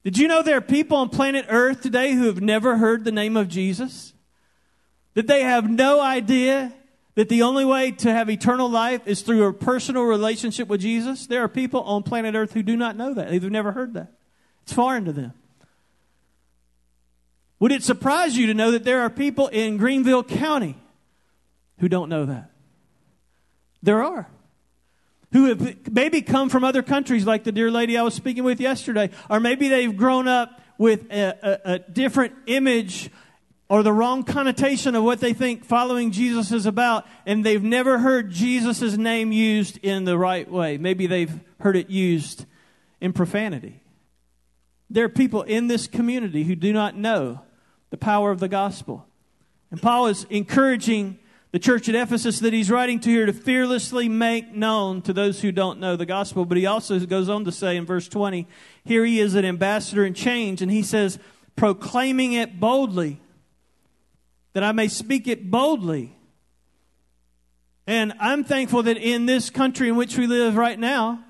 Did 0.07 0.17
you 0.17 0.29
know 0.29 0.41
there 0.41 0.55
are 0.55 0.61
people 0.61 0.95
on 0.95 1.09
planet 1.09 1.47
Earth 1.49 1.81
today 1.81 2.13
who 2.13 2.27
have 2.27 2.39
never 2.39 2.77
heard 2.77 3.03
the 3.03 3.11
name 3.11 3.35
of 3.35 3.49
Jesus? 3.49 4.13
That 5.15 5.27
they 5.27 5.43
have 5.43 5.69
no 5.69 5.99
idea 5.99 6.71
that 7.15 7.27
the 7.27 7.41
only 7.41 7.65
way 7.65 7.91
to 7.91 8.13
have 8.13 8.29
eternal 8.29 8.69
life 8.69 9.05
is 9.05 9.21
through 9.21 9.43
a 9.43 9.51
personal 9.51 10.03
relationship 10.03 10.69
with 10.69 10.79
Jesus? 10.79 11.27
There 11.27 11.43
are 11.43 11.49
people 11.49 11.81
on 11.81 12.03
planet 12.03 12.35
Earth 12.35 12.53
who 12.53 12.63
do 12.63 12.77
not 12.77 12.95
know 12.95 13.13
that. 13.15 13.29
They've 13.29 13.51
never 13.51 13.73
heard 13.73 13.95
that. 13.95 14.13
It's 14.63 14.71
foreign 14.71 15.03
to 15.03 15.11
them. 15.11 15.33
Would 17.59 17.73
it 17.73 17.83
surprise 17.83 18.37
you 18.37 18.47
to 18.47 18.53
know 18.53 18.71
that 18.71 18.85
there 18.85 19.01
are 19.01 19.09
people 19.09 19.47
in 19.49 19.75
Greenville 19.75 20.23
County 20.23 20.77
who 21.79 21.89
don't 21.89 22.07
know 22.07 22.27
that? 22.27 22.49
There 23.83 24.01
are 24.01 24.29
who 25.31 25.45
have 25.45 25.91
maybe 25.91 26.21
come 26.21 26.49
from 26.49 26.63
other 26.63 26.81
countries, 26.81 27.25
like 27.25 27.43
the 27.43 27.51
dear 27.51 27.69
lady 27.69 27.97
I 27.97 28.03
was 28.03 28.13
speaking 28.13 28.43
with 28.43 28.59
yesterday, 28.59 29.09
or 29.29 29.39
maybe 29.39 29.67
they've 29.67 29.95
grown 29.95 30.27
up 30.27 30.61
with 30.77 31.11
a, 31.11 31.37
a, 31.65 31.73
a 31.73 31.79
different 31.79 32.33
image 32.45 33.09
or 33.69 33.83
the 33.83 33.91
wrong 33.91 34.23
connotation 34.23 34.95
of 34.95 35.03
what 35.03 35.19
they 35.19 35.33
think 35.33 35.65
following 35.65 36.11
Jesus 36.11 36.51
is 36.53 36.65
about, 36.65 37.05
and 37.25 37.45
they've 37.45 37.63
never 37.63 37.99
heard 37.99 38.31
Jesus' 38.31 38.95
name 38.95 39.33
used 39.33 39.77
in 39.83 40.05
the 40.05 40.17
right 40.17 40.49
way. 40.49 40.77
Maybe 40.77 41.05
they've 41.05 41.39
heard 41.59 41.75
it 41.75 41.89
used 41.89 42.45
in 43.01 43.11
profanity. 43.11 43.81
There 44.89 45.03
are 45.03 45.09
people 45.09 45.41
in 45.41 45.67
this 45.67 45.85
community 45.85 46.45
who 46.45 46.55
do 46.55 46.71
not 46.71 46.95
know 46.95 47.41
the 47.89 47.97
power 47.97 48.31
of 48.31 48.39
the 48.39 48.47
gospel. 48.47 49.05
And 49.69 49.81
Paul 49.81 50.07
is 50.07 50.25
encouraging 50.29 51.19
the 51.51 51.59
church 51.59 51.87
at 51.87 51.95
Ephesus 51.95 52.39
that 52.39 52.53
he's 52.53 52.69
writing 52.69 52.99
to 52.99 53.09
here 53.09 53.25
to 53.25 53.33
fearlessly 53.33 54.09
make 54.09 54.53
known 54.53 55.01
to 55.03 55.13
those 55.13 55.41
who 55.41 55.51
don't 55.51 55.79
know 55.79 55.95
the 55.95 56.05
gospel. 56.05 56.45
But 56.45 56.57
he 56.57 56.65
also 56.65 56.99
goes 56.99 57.29
on 57.29 57.45
to 57.45 57.51
say 57.51 57.77
in 57.77 57.85
verse 57.85 58.07
20, 58.07 58.47
here 58.83 59.05
he 59.05 59.19
is 59.19 59.33
an 59.35 59.45
ambassador 59.45 60.05
in 60.05 60.13
change, 60.13 60.61
and 60.61 60.69
he 60.69 60.83
says, 60.83 61.19
proclaiming 61.55 62.33
it 62.33 62.59
boldly, 62.59 63.21
that 64.53 64.63
I 64.63 64.71
may 64.73 64.87
speak 64.87 65.27
it 65.27 65.49
boldly. 65.49 66.15
And 67.85 68.13
I'm 68.19 68.43
thankful 68.43 68.83
that 68.83 68.97
in 68.97 69.25
this 69.25 69.49
country 69.49 69.87
in 69.87 69.95
which 69.95 70.17
we 70.17 70.27
live 70.27 70.57
right 70.57 70.77
now, 70.77 71.23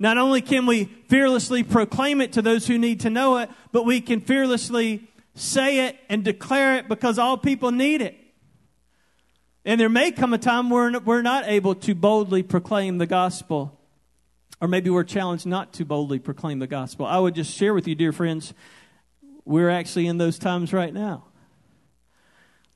not 0.00 0.18
only 0.18 0.40
can 0.40 0.66
we 0.66 0.86
fearlessly 1.08 1.62
proclaim 1.62 2.20
it 2.20 2.32
to 2.32 2.42
those 2.42 2.66
who 2.66 2.78
need 2.78 3.00
to 3.00 3.10
know 3.10 3.38
it, 3.38 3.48
but 3.70 3.86
we 3.86 4.00
can 4.00 4.20
fearlessly 4.20 5.08
say 5.36 5.86
it 5.86 5.96
and 6.08 6.24
declare 6.24 6.78
it 6.78 6.88
because 6.88 7.16
all 7.16 7.36
people 7.36 7.70
need 7.70 8.02
it. 8.02 8.18
And 9.64 9.80
there 9.80 9.88
may 9.88 10.12
come 10.12 10.34
a 10.34 10.38
time 10.38 10.68
where 10.68 11.00
we're 11.00 11.22
not 11.22 11.48
able 11.48 11.74
to 11.76 11.94
boldly 11.94 12.42
proclaim 12.42 12.98
the 12.98 13.06
gospel, 13.06 13.80
or 14.60 14.68
maybe 14.68 14.90
we're 14.90 15.04
challenged 15.04 15.46
not 15.46 15.72
to 15.74 15.86
boldly 15.86 16.18
proclaim 16.18 16.58
the 16.58 16.66
gospel. 16.66 17.06
I 17.06 17.18
would 17.18 17.34
just 17.34 17.56
share 17.56 17.72
with 17.72 17.88
you, 17.88 17.94
dear 17.94 18.12
friends, 18.12 18.52
we're 19.46 19.70
actually 19.70 20.06
in 20.06 20.18
those 20.18 20.38
times 20.38 20.72
right 20.72 20.92
now. 20.92 21.24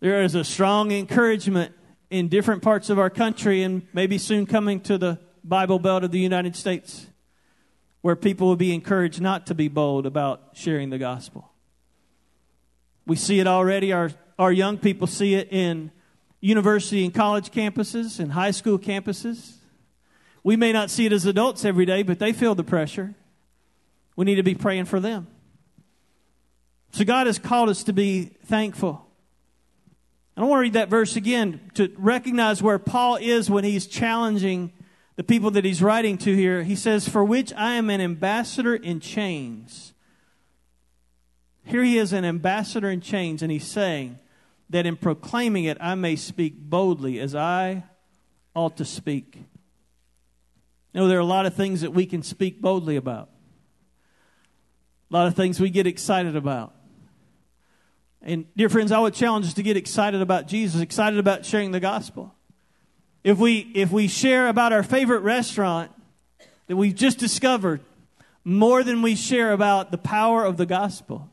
There 0.00 0.22
is 0.22 0.34
a 0.34 0.44
strong 0.44 0.90
encouragement 0.90 1.74
in 2.08 2.28
different 2.28 2.62
parts 2.62 2.88
of 2.88 2.98
our 2.98 3.10
country, 3.10 3.62
and 3.62 3.86
maybe 3.92 4.16
soon 4.16 4.46
coming 4.46 4.80
to 4.80 4.96
the 4.96 5.18
Bible 5.44 5.78
Belt 5.78 6.04
of 6.04 6.10
the 6.10 6.18
United 6.18 6.56
States, 6.56 7.06
where 8.00 8.16
people 8.16 8.46
will 8.46 8.56
be 8.56 8.72
encouraged 8.72 9.20
not 9.20 9.46
to 9.48 9.54
be 9.54 9.68
bold 9.68 10.06
about 10.06 10.50
sharing 10.54 10.88
the 10.88 10.98
gospel. 10.98 11.50
We 13.06 13.16
see 13.16 13.40
it 13.40 13.46
already. 13.46 13.92
Our, 13.92 14.10
our 14.38 14.52
young 14.52 14.78
people 14.78 15.06
see 15.06 15.34
it 15.34 15.48
in 15.50 15.90
university 16.40 17.04
and 17.04 17.14
college 17.14 17.50
campuses 17.50 18.20
and 18.20 18.32
high 18.32 18.52
school 18.52 18.78
campuses. 18.78 19.54
We 20.42 20.56
may 20.56 20.72
not 20.72 20.90
see 20.90 21.06
it 21.06 21.12
as 21.12 21.26
adults 21.26 21.64
every 21.64 21.84
day, 21.84 22.02
but 22.02 22.18
they 22.18 22.32
feel 22.32 22.54
the 22.54 22.64
pressure. 22.64 23.14
We 24.16 24.24
need 24.24 24.36
to 24.36 24.42
be 24.42 24.54
praying 24.54 24.86
for 24.86 25.00
them. 25.00 25.26
So 26.92 27.04
God 27.04 27.26
has 27.26 27.38
called 27.38 27.68
us 27.68 27.84
to 27.84 27.92
be 27.92 28.24
thankful. 28.46 29.04
I 30.36 30.40
don't 30.40 30.50
want 30.50 30.60
to 30.60 30.62
read 30.62 30.72
that 30.74 30.88
verse 30.88 31.16
again 31.16 31.60
to 31.74 31.92
recognize 31.98 32.62
where 32.62 32.78
Paul 32.78 33.16
is 33.16 33.50
when 33.50 33.64
he's 33.64 33.86
challenging 33.86 34.72
the 35.16 35.24
people 35.24 35.50
that 35.50 35.64
he's 35.64 35.82
writing 35.82 36.16
to 36.18 36.34
here. 36.34 36.62
He 36.62 36.76
says, 36.76 37.08
For 37.08 37.24
which 37.24 37.52
I 37.54 37.74
am 37.74 37.90
an 37.90 38.00
ambassador 38.00 38.76
in 38.76 39.00
chains. 39.00 39.92
Here 41.64 41.82
he 41.82 41.98
is, 41.98 42.12
an 42.12 42.24
ambassador 42.24 42.88
in 42.88 43.00
chains, 43.00 43.42
and 43.42 43.50
he's 43.50 43.66
saying, 43.66 44.20
that 44.70 44.86
in 44.86 44.96
proclaiming 44.96 45.64
it 45.64 45.78
I 45.80 45.94
may 45.94 46.16
speak 46.16 46.58
boldly 46.58 47.20
as 47.20 47.34
I 47.34 47.84
ought 48.54 48.76
to 48.78 48.84
speak. 48.84 49.36
You 50.92 51.00
know, 51.00 51.08
there 51.08 51.18
are 51.18 51.20
a 51.20 51.24
lot 51.24 51.46
of 51.46 51.54
things 51.54 51.82
that 51.82 51.92
we 51.92 52.06
can 52.06 52.22
speak 52.22 52.60
boldly 52.60 52.96
about, 52.96 53.30
a 55.10 55.14
lot 55.14 55.26
of 55.26 55.36
things 55.36 55.60
we 55.60 55.70
get 55.70 55.86
excited 55.86 56.36
about. 56.36 56.74
And, 58.20 58.46
dear 58.56 58.68
friends, 58.68 58.90
I 58.90 58.98
would 58.98 59.14
challenge 59.14 59.46
us 59.46 59.54
to 59.54 59.62
get 59.62 59.76
excited 59.76 60.20
about 60.20 60.48
Jesus, 60.48 60.80
excited 60.80 61.18
about 61.18 61.46
sharing 61.46 61.70
the 61.70 61.80
gospel. 61.80 62.34
If 63.22 63.38
we, 63.38 63.70
if 63.74 63.92
we 63.92 64.08
share 64.08 64.48
about 64.48 64.72
our 64.72 64.82
favorite 64.82 65.20
restaurant 65.20 65.92
that 66.66 66.76
we've 66.76 66.94
just 66.94 67.18
discovered 67.18 67.80
more 68.44 68.82
than 68.82 69.02
we 69.02 69.14
share 69.14 69.52
about 69.52 69.90
the 69.92 69.98
power 69.98 70.44
of 70.44 70.56
the 70.56 70.66
gospel, 70.66 71.30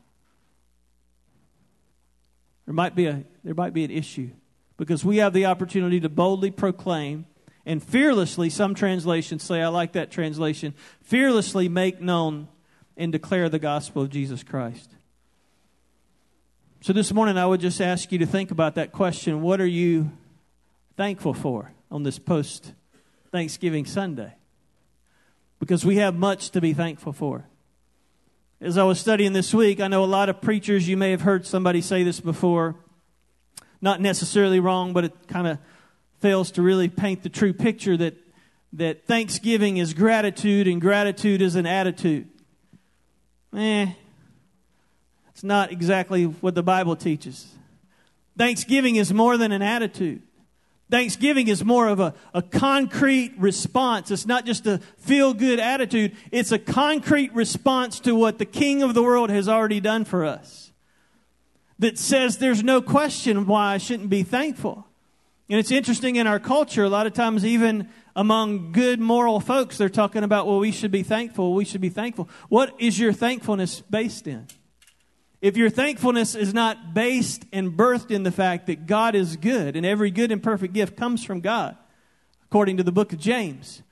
there 2.66 2.74
might 2.74 2.94
be 2.94 3.06
a 3.06 3.24
there 3.44 3.54
might 3.54 3.72
be 3.72 3.84
an 3.84 3.90
issue 3.90 4.30
because 4.76 5.04
we 5.04 5.18
have 5.18 5.32
the 5.32 5.46
opportunity 5.46 6.00
to 6.00 6.08
boldly 6.08 6.50
proclaim 6.50 7.26
and 7.64 7.82
fearlessly 7.82 8.50
some 8.50 8.74
translations 8.74 9.42
say 9.42 9.62
I 9.62 9.68
like 9.68 9.92
that 9.92 10.10
translation 10.10 10.74
fearlessly 11.02 11.68
make 11.68 12.00
known 12.00 12.48
and 12.96 13.12
declare 13.12 13.48
the 13.48 13.58
gospel 13.58 14.02
of 14.02 14.10
Jesus 14.10 14.42
Christ. 14.42 14.90
So 16.80 16.92
this 16.92 17.12
morning 17.12 17.38
I 17.38 17.46
would 17.46 17.60
just 17.60 17.80
ask 17.80 18.12
you 18.12 18.18
to 18.18 18.26
think 18.26 18.50
about 18.50 18.74
that 18.74 18.92
question 18.92 19.42
what 19.42 19.60
are 19.60 19.66
you 19.66 20.10
thankful 20.96 21.34
for 21.34 21.72
on 21.90 22.02
this 22.02 22.18
post 22.18 22.72
Thanksgiving 23.30 23.86
Sunday? 23.86 24.34
Because 25.58 25.84
we 25.84 25.96
have 25.96 26.14
much 26.14 26.50
to 26.50 26.60
be 26.60 26.74
thankful 26.74 27.12
for. 27.12 27.44
As 28.58 28.78
I 28.78 28.84
was 28.84 28.98
studying 28.98 29.34
this 29.34 29.52
week, 29.52 29.80
I 29.80 29.88
know 29.88 30.02
a 30.02 30.06
lot 30.06 30.30
of 30.30 30.40
preachers, 30.40 30.88
you 30.88 30.96
may 30.96 31.10
have 31.10 31.20
heard 31.20 31.46
somebody 31.46 31.82
say 31.82 32.02
this 32.04 32.20
before. 32.20 32.74
Not 33.82 34.00
necessarily 34.00 34.60
wrong, 34.60 34.94
but 34.94 35.04
it 35.04 35.12
kind 35.28 35.46
of 35.46 35.58
fails 36.20 36.50
to 36.52 36.62
really 36.62 36.88
paint 36.88 37.22
the 37.22 37.28
true 37.28 37.52
picture 37.52 37.98
that, 37.98 38.16
that 38.72 39.06
thanksgiving 39.06 39.76
is 39.76 39.92
gratitude 39.92 40.66
and 40.66 40.80
gratitude 40.80 41.42
is 41.42 41.54
an 41.54 41.66
attitude. 41.66 42.28
Eh, 43.54 43.92
it's 45.28 45.44
not 45.44 45.70
exactly 45.70 46.24
what 46.24 46.54
the 46.54 46.62
Bible 46.62 46.96
teaches. 46.96 47.52
Thanksgiving 48.38 48.96
is 48.96 49.12
more 49.12 49.36
than 49.36 49.52
an 49.52 49.60
attitude. 49.60 50.22
Thanksgiving 50.88 51.48
is 51.48 51.64
more 51.64 51.88
of 51.88 51.98
a, 51.98 52.14
a 52.32 52.42
concrete 52.42 53.34
response. 53.38 54.10
It's 54.10 54.26
not 54.26 54.46
just 54.46 54.66
a 54.66 54.78
feel 54.98 55.34
good 55.34 55.58
attitude, 55.58 56.16
it's 56.30 56.52
a 56.52 56.58
concrete 56.58 57.34
response 57.34 57.98
to 58.00 58.14
what 58.14 58.38
the 58.38 58.44
King 58.44 58.82
of 58.82 58.94
the 58.94 59.02
world 59.02 59.30
has 59.30 59.48
already 59.48 59.80
done 59.80 60.04
for 60.04 60.24
us. 60.24 60.72
That 61.78 61.98
says 61.98 62.38
there's 62.38 62.62
no 62.62 62.80
question 62.80 63.46
why 63.46 63.74
I 63.74 63.78
shouldn't 63.78 64.10
be 64.10 64.22
thankful. 64.22 64.86
And 65.48 65.60
it's 65.60 65.70
interesting 65.70 66.16
in 66.16 66.26
our 66.26 66.40
culture, 66.40 66.84
a 66.84 66.88
lot 66.88 67.06
of 67.06 67.12
times, 67.12 67.44
even 67.44 67.88
among 68.16 68.72
good 68.72 68.98
moral 68.98 69.40
folks, 69.40 69.76
they're 69.76 69.88
talking 69.88 70.24
about, 70.24 70.46
well, 70.46 70.58
we 70.58 70.72
should 70.72 70.90
be 70.90 71.02
thankful, 71.02 71.54
we 71.54 71.64
should 71.64 71.80
be 71.80 71.88
thankful. 71.88 72.28
What 72.48 72.74
is 72.78 72.98
your 72.98 73.12
thankfulness 73.12 73.80
based 73.82 74.26
in? 74.26 74.46
If 75.40 75.56
your 75.56 75.70
thankfulness 75.70 76.34
is 76.34 76.54
not 76.54 76.94
based 76.94 77.44
and 77.52 77.72
birthed 77.72 78.10
in 78.10 78.22
the 78.22 78.32
fact 78.32 78.66
that 78.66 78.86
God 78.86 79.14
is 79.14 79.36
good 79.36 79.76
and 79.76 79.84
every 79.84 80.10
good 80.10 80.32
and 80.32 80.42
perfect 80.42 80.72
gift 80.72 80.96
comes 80.96 81.24
from 81.24 81.40
God, 81.40 81.76
according 82.44 82.78
to 82.78 82.82
the 82.82 82.92
book 82.92 83.12
of 83.12 83.18
James, 83.18 83.82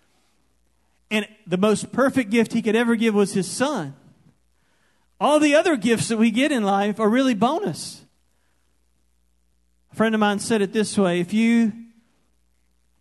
and 1.10 1.26
the 1.46 1.58
most 1.58 1.92
perfect 1.92 2.30
gift 2.30 2.52
he 2.52 2.62
could 2.62 2.76
ever 2.76 2.96
give 2.96 3.14
was 3.14 3.34
his 3.34 3.50
son, 3.50 3.94
all 5.20 5.38
the 5.38 5.54
other 5.54 5.76
gifts 5.76 6.08
that 6.08 6.16
we 6.16 6.30
get 6.30 6.50
in 6.50 6.64
life 6.64 6.98
are 6.98 7.08
really 7.08 7.34
bonus. 7.34 8.04
A 9.92 9.96
friend 9.96 10.14
of 10.14 10.20
mine 10.20 10.40
said 10.40 10.60
it 10.60 10.72
this 10.72 10.98
way 10.98 11.20
if 11.20 11.32
you 11.32 11.72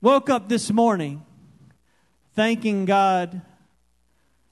woke 0.01 0.29
up 0.29 0.47
this 0.49 0.69
morning 0.69 1.25
thanking 2.35 2.85
God 2.85 3.41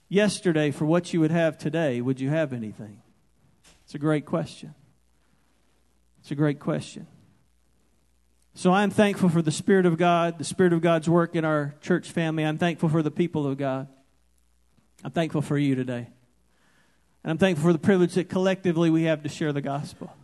yesterday 0.07 0.71
for 0.71 0.85
what 0.85 1.13
you 1.13 1.19
would 1.19 1.31
have 1.31 1.57
today, 1.57 2.01
would 2.01 2.19
you 2.19 2.29
have 2.29 2.53
anything? 2.53 3.01
It's 3.91 3.95
a 3.95 3.99
great 3.99 4.25
question. 4.25 4.73
It's 6.21 6.31
a 6.31 6.35
great 6.35 6.61
question. 6.61 7.07
So 8.53 8.71
I'm 8.71 8.89
thankful 8.89 9.27
for 9.27 9.41
the 9.41 9.51
Spirit 9.51 9.85
of 9.85 9.97
God, 9.97 10.37
the 10.37 10.45
Spirit 10.45 10.71
of 10.71 10.79
God's 10.79 11.09
work 11.09 11.35
in 11.35 11.43
our 11.43 11.75
church 11.81 12.09
family. 12.09 12.45
I'm 12.45 12.57
thankful 12.57 12.87
for 12.87 13.03
the 13.03 13.11
people 13.11 13.45
of 13.45 13.57
God. 13.57 13.89
I'm 15.03 15.11
thankful 15.11 15.41
for 15.41 15.57
you 15.57 15.75
today. 15.75 16.07
And 17.25 17.31
I'm 17.31 17.37
thankful 17.37 17.63
for 17.63 17.73
the 17.73 17.79
privilege 17.79 18.13
that 18.13 18.29
collectively 18.29 18.89
we 18.89 19.03
have 19.03 19.23
to 19.23 19.29
share 19.29 19.51
the 19.51 19.59
gospel. 19.59 20.15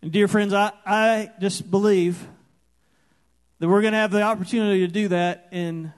And 0.00 0.12
dear 0.12 0.28
friends, 0.28 0.52
I, 0.52 0.70
I 0.86 1.32
just 1.40 1.68
believe 1.68 2.28
that 3.58 3.68
we're 3.68 3.82
going 3.82 3.94
to 3.94 3.98
have 3.98 4.12
the 4.12 4.22
opportunity 4.22 4.86
to 4.86 4.92
do 4.92 5.08
that 5.08 5.48
in 5.50 5.92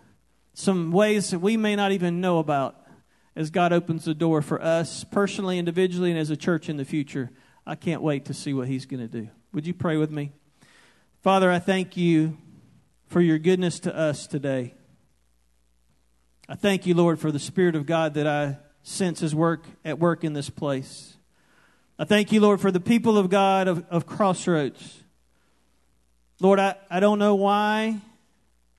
some 0.55 0.93
ways 0.93 1.29
that 1.33 1.40
we 1.40 1.59
may 1.59 1.77
not 1.77 1.93
even 1.93 2.23
know 2.23 2.38
about 2.38 2.80
as 3.40 3.50
God 3.50 3.72
opens 3.72 4.05
the 4.05 4.12
door 4.12 4.42
for 4.42 4.62
us 4.62 5.03
personally, 5.03 5.59
individually, 5.59 6.11
and 6.11 6.20
as 6.20 6.29
a 6.29 6.37
church 6.37 6.68
in 6.68 6.76
the 6.76 6.85
future. 6.85 7.31
I 7.66 7.74
can't 7.74 8.03
wait 8.03 8.26
to 8.26 8.35
see 8.35 8.53
what 8.53 8.68
He's 8.68 8.85
going 8.85 9.00
to 9.00 9.09
do. 9.09 9.31
Would 9.55 9.66
you 9.66 9.72
pray 9.72 9.96
with 9.96 10.11
me? 10.11 10.33
Father, 11.22 11.50
I 11.50 11.59
thank 11.59 11.96
you 11.96 12.37
for 13.07 13.22
your 13.22 13.38
goodness 13.38 13.81
to 13.81 13.96
us 13.96 14.26
today. 14.26 14.74
I 16.50 16.55
thank 16.55 16.85
you, 16.85 16.92
Lord, 16.92 17.18
for 17.18 17.33
the 17.33 17.38
Spirit 17.38 17.76
of 17.76 17.87
God 17.87 18.12
that 18.12 18.26
I 18.26 18.59
sense 18.83 19.22
is 19.22 19.35
work 19.35 19.64
at 19.87 19.98
work 19.98 20.22
in 20.22 20.35
this 20.35 20.50
place. 20.50 21.16
I 21.98 22.05
thank 22.05 22.33
you, 22.33 22.42
Lord, 22.42 22.61
for 22.61 22.70
the 22.70 22.79
people 22.79 23.16
of 23.16 23.31
God 23.31 23.68
of, 23.68 23.87
of 23.88 24.05
Crossroads. 24.05 25.03
Lord, 26.40 26.61
I, 26.61 26.74
I 26.90 27.00
don't 27.00 27.18
know 27.18 27.37
why 27.37 28.03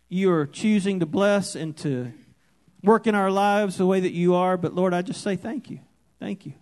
you 0.08 0.32
are 0.32 0.46
choosing 0.46 1.00
to 1.00 1.08
bless 1.08 1.56
and 1.56 1.76
to 1.78 2.14
work 2.84 3.08
in 3.08 3.16
our 3.16 3.32
lives 3.32 3.78
the 3.78 3.86
way 3.86 4.00
that 4.00 4.14
you 4.14 4.36
are. 4.36 4.58
But 4.58 4.74
Lord, 4.74 4.94
I 4.94 5.02
just 5.02 5.22
say 5.22 5.36
thank 5.36 5.70
you. 5.70 5.80
Thank 6.20 6.46
you. 6.46 6.54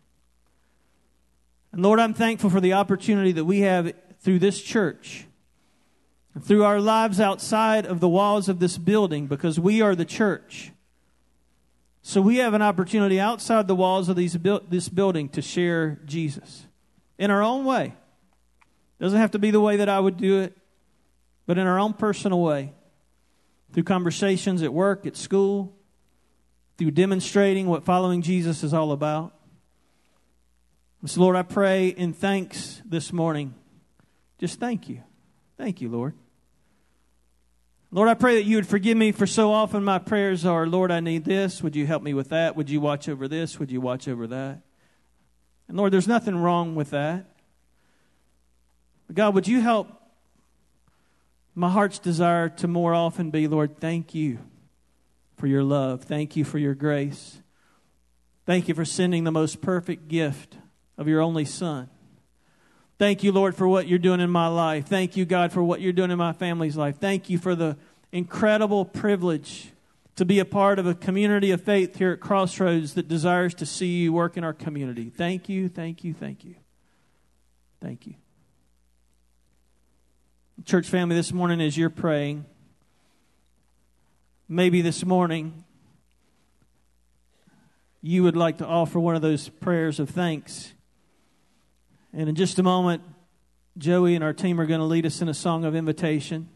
And 1.71 1.82
Lord, 1.82 1.99
I'm 1.99 2.13
thankful 2.13 2.49
for 2.49 2.62
the 2.62 2.73
opportunity 2.73 3.32
that 3.34 3.45
we 3.45 3.62
have 3.62 3.93
through 4.21 4.39
this 4.39 4.62
church, 4.62 5.25
through 6.41 6.63
our 6.63 6.79
lives 6.79 7.19
outside 7.19 7.86
of 7.86 7.99
the 7.99 8.10
walls 8.10 8.49
of 8.49 8.60
this 8.60 8.77
building, 8.77 9.27
because 9.27 9.60
we 9.60 9.82
are 9.82 9.95
the 9.95 10.05
church. 10.05 10.71
So 12.01 12.21
we 12.21 12.38
have 12.38 12.53
an 12.53 12.62
opportunity 12.62 13.19
outside 13.19 13.67
the 13.67 13.75
walls 13.75 14.10
of 14.10 14.15
these, 14.15 14.36
this 14.69 14.89
building 14.89 15.29
to 15.29 15.41
share 15.41 15.99
Jesus 16.05 16.65
in 17.17 17.29
our 17.29 17.43
own 17.43 17.65
way. 17.65 17.93
Doesn't 18.99 19.19
have 19.19 19.32
to 19.32 19.39
be 19.39 19.51
the 19.51 19.62
way 19.62 19.77
that 19.77 19.89
I 19.89 19.99
would 19.99 20.17
do 20.17 20.39
it, 20.39 20.58
but 21.45 21.58
in 21.58 21.67
our 21.67 21.79
own 21.79 21.93
personal 21.93 22.41
way. 22.41 22.73
Through 23.73 23.84
conversations 23.84 24.63
at 24.63 24.73
work, 24.73 25.05
at 25.05 25.15
school, 25.15 25.75
through 26.79 26.91
demonstrating 26.91 27.67
what 27.67 27.83
following 27.83 28.21
Jesus 28.21 28.63
is 28.63 28.73
all 28.73 28.93
about. 28.93 29.33
So, 31.05 31.19
Lord, 31.19 31.35
I 31.35 31.41
pray 31.41 31.89
in 31.89 32.13
thanks 32.13 32.81
this 32.85 33.11
morning. 33.11 33.53
Just 34.37 34.61
thank 34.61 34.87
you. 34.87 35.03
Thank 35.57 35.81
you, 35.81 35.89
Lord. 35.89 36.13
Lord, 37.91 38.07
I 38.07 38.13
pray 38.13 38.35
that 38.35 38.45
you 38.45 38.55
would 38.55 38.67
forgive 38.67 38.95
me 38.95 39.11
for 39.11 39.27
so 39.27 39.51
often 39.51 39.83
my 39.83 39.99
prayers 39.99 40.45
are, 40.45 40.65
Lord, 40.65 40.89
I 40.89 41.01
need 41.01 41.25
this. 41.25 41.61
Would 41.61 41.75
you 41.75 41.85
help 41.85 42.01
me 42.01 42.13
with 42.13 42.29
that? 42.29 42.55
Would 42.55 42.69
you 42.69 42.79
watch 42.79 43.09
over 43.09 43.27
this? 43.27 43.59
Would 43.59 43.71
you 43.71 43.81
watch 43.81 44.07
over 44.07 44.25
that? 44.27 44.61
And 45.67 45.75
Lord, 45.75 45.91
there's 45.91 46.07
nothing 46.07 46.37
wrong 46.37 46.75
with 46.75 46.91
that. 46.91 47.25
But 49.07 49.17
God, 49.17 49.35
would 49.35 49.49
you 49.49 49.59
help 49.59 49.89
my 51.55 51.69
heart's 51.69 51.99
desire 51.99 52.47
to 52.47 52.69
more 52.69 52.93
often 52.93 53.31
be, 53.31 53.49
Lord, 53.49 53.81
thank 53.81 54.15
you 54.15 54.39
for 55.39 55.47
your 55.47 55.63
love. 55.63 56.04
Thank 56.04 56.36
you 56.36 56.43
for 56.43 56.58
your 56.60 56.75
grace. 56.75 57.41
Thank 58.45 58.67
you 58.67 58.75
for 58.75 58.86
sending 58.86 59.23
the 59.23 59.32
most 59.32 59.62
perfect 59.62 60.08
gift 60.08 60.58
of 60.97 61.08
your 61.08 61.21
only 61.21 61.45
Son. 61.45 61.89
Thank 62.97 63.23
you, 63.23 63.32
Lord, 63.32 63.56
for 63.56 63.67
what 63.67 63.88
you're 63.88 63.97
doing 63.97 64.19
in 64.19 64.30
my 64.30 64.47
life. 64.47 64.88
Thank 64.88 65.15
you, 65.15 65.23
God, 65.23 65.54
for 65.54 65.63
what 65.63 65.80
you're 65.80 65.93
doing 65.93 66.12
in 66.12 66.17
my 66.17 66.34
family's 66.34 66.75
life. 66.75 66.97
Thank 66.99 67.30
you 67.30 67.38
for 67.38 67.56
the 67.56 67.78
incredible 68.12 68.84
privilege 68.84 69.71
to 70.17 70.25
be 70.25 70.39
a 70.39 70.45
part 70.45 70.80
of 70.80 70.86
a 70.86 70.93
community 70.93 71.52
of 71.52 71.62
faith 71.62 71.95
here 71.95 72.12
at 72.12 72.19
Crossroads 72.19 72.95
that 72.95 73.08
desires 73.08 73.54
to 73.54 73.65
see 73.65 73.99
you 73.99 74.12
work 74.12 74.36
in 74.36 74.43
our 74.43 74.52
community. 74.52 75.10
Thank 75.10 75.47
you, 75.47 75.69
thank 75.69 76.04
you, 76.04 76.13
thank 76.13 76.43
you. 76.43 76.56
Thank 77.80 78.06
you. 78.06 78.15
Church 80.65 80.89
family, 80.89 81.15
this 81.15 81.32
morning 81.32 81.62
as 81.62 81.78
you're 81.78 81.89
praying, 81.89 82.45
maybe 84.49 84.81
this 84.81 85.05
morning 85.05 85.63
you 88.01 88.23
would 88.23 88.35
like 88.35 88.57
to 88.57 88.65
offer 88.65 88.99
one 88.99 89.15
of 89.15 89.21
those 89.21 89.47
prayers 89.47 89.99
of 89.99 90.09
thanks. 90.09 90.73
And 92.12 92.27
in 92.27 92.35
just 92.35 92.57
a 92.57 92.63
moment, 92.63 93.03
Joey 93.77 94.15
and 94.15 94.23
our 94.23 94.33
team 94.33 94.59
are 94.59 94.65
going 94.65 94.79
to 94.79 94.85
lead 94.85 95.05
us 95.05 95.21
in 95.21 95.29
a 95.29 95.33
song 95.33 95.65
of 95.65 95.75
invitation. 95.75 96.49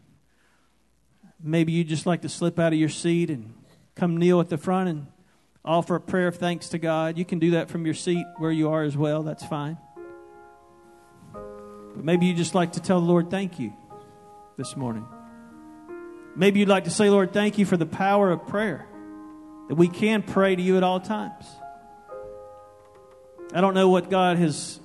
Maybe 1.40 1.72
you'd 1.72 1.88
just 1.88 2.06
like 2.06 2.22
to 2.22 2.28
slip 2.28 2.58
out 2.58 2.72
of 2.72 2.78
your 2.78 2.88
seat 2.88 3.30
and 3.30 3.54
come 3.94 4.16
kneel 4.16 4.40
at 4.40 4.48
the 4.48 4.58
front 4.58 4.88
and 4.88 5.06
offer 5.64 5.94
a 5.94 6.00
prayer 6.00 6.26
of 6.26 6.36
thanks 6.36 6.70
to 6.70 6.78
God. 6.78 7.16
You 7.16 7.24
can 7.24 7.38
do 7.38 7.52
that 7.52 7.68
from 7.68 7.84
your 7.84 7.94
seat 7.94 8.26
where 8.38 8.50
you 8.50 8.70
are 8.70 8.82
as 8.82 8.96
well. 8.96 9.22
That's 9.22 9.44
fine. 9.44 9.78
But 11.32 12.02
maybe 12.04 12.26
you 12.26 12.34
just 12.34 12.54
like 12.54 12.72
to 12.72 12.80
tell 12.80 13.00
the 13.00 13.06
Lord 13.06 13.30
thank 13.30 13.60
you 13.60 13.72
this 14.56 14.76
morning. 14.76 15.06
Maybe 16.36 16.60
you'd 16.60 16.68
like 16.68 16.84
to 16.84 16.90
say, 16.90 17.10
Lord, 17.10 17.32
thank 17.32 17.58
you 17.58 17.66
for 17.66 17.76
the 17.76 17.86
power 17.86 18.30
of 18.30 18.46
prayer, 18.46 18.86
that 19.68 19.76
we 19.76 19.88
can 19.88 20.22
pray 20.22 20.56
to 20.56 20.62
you 20.62 20.76
at 20.76 20.82
all 20.82 21.00
times. 21.00 21.46
I 23.52 23.60
don't 23.60 23.74
know 23.74 23.88
what 23.88 24.10
God 24.10 24.36
has 24.38 24.80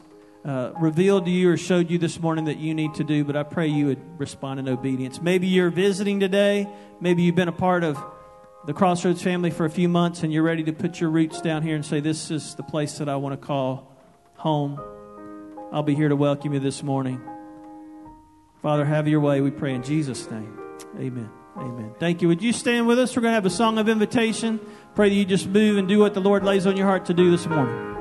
uh, 0.45 0.71
revealed 0.79 1.25
to 1.25 1.31
you 1.31 1.51
or 1.51 1.57
showed 1.57 1.89
you 1.89 1.97
this 1.97 2.19
morning 2.19 2.45
that 2.45 2.57
you 2.57 2.73
need 2.73 2.93
to 2.95 3.03
do, 3.03 3.23
but 3.23 3.35
I 3.35 3.43
pray 3.43 3.67
you 3.67 3.87
would 3.87 4.19
respond 4.19 4.59
in 4.59 4.69
obedience. 4.69 5.21
Maybe 5.21 5.47
you're 5.47 5.71
visiting 5.71 6.19
today. 6.19 6.67
Maybe 7.01 7.23
you've 7.23 7.35
been 7.35 7.47
a 7.47 7.53
part 7.53 7.83
of 7.83 7.97
the 8.65 8.73
Crossroads 8.73 9.21
family 9.21 9.51
for 9.51 9.65
a 9.65 9.69
few 9.69 9.89
months 9.89 10.23
and 10.23 10.31
you're 10.31 10.43
ready 10.43 10.63
to 10.63 10.73
put 10.73 10.99
your 10.99 11.09
roots 11.09 11.41
down 11.41 11.63
here 11.63 11.75
and 11.75 11.85
say, 11.85 11.99
This 11.99 12.29
is 12.29 12.55
the 12.55 12.63
place 12.63 12.99
that 12.99 13.09
I 13.09 13.15
want 13.15 13.39
to 13.39 13.45
call 13.45 13.91
home. 14.35 14.79
I'll 15.71 15.83
be 15.83 15.95
here 15.95 16.09
to 16.09 16.15
welcome 16.15 16.53
you 16.53 16.59
this 16.59 16.83
morning. 16.83 17.21
Father, 18.61 18.85
have 18.85 19.07
your 19.07 19.19
way, 19.19 19.41
we 19.41 19.51
pray 19.51 19.73
in 19.73 19.83
Jesus' 19.83 20.29
name. 20.29 20.59
Amen. 20.97 21.38
Amen. 21.61 21.93
Thank 21.99 22.21
you. 22.21 22.27
Would 22.29 22.41
you 22.41 22.53
stand 22.53 22.87
with 22.87 22.99
us? 22.99 23.15
We're 23.15 23.21
going 23.21 23.31
to 23.31 23.35
have 23.35 23.45
a 23.45 23.49
song 23.49 23.77
of 23.77 23.89
invitation. 23.89 24.59
Pray 24.95 25.09
that 25.09 25.15
you 25.15 25.25
just 25.25 25.47
move 25.47 25.77
and 25.77 25.87
do 25.87 25.99
what 25.99 26.13
the 26.13 26.21
Lord 26.21 26.43
lays 26.43 26.65
on 26.65 26.77
your 26.77 26.87
heart 26.87 27.05
to 27.05 27.13
do 27.13 27.29
this 27.31 27.47
morning. 27.47 27.98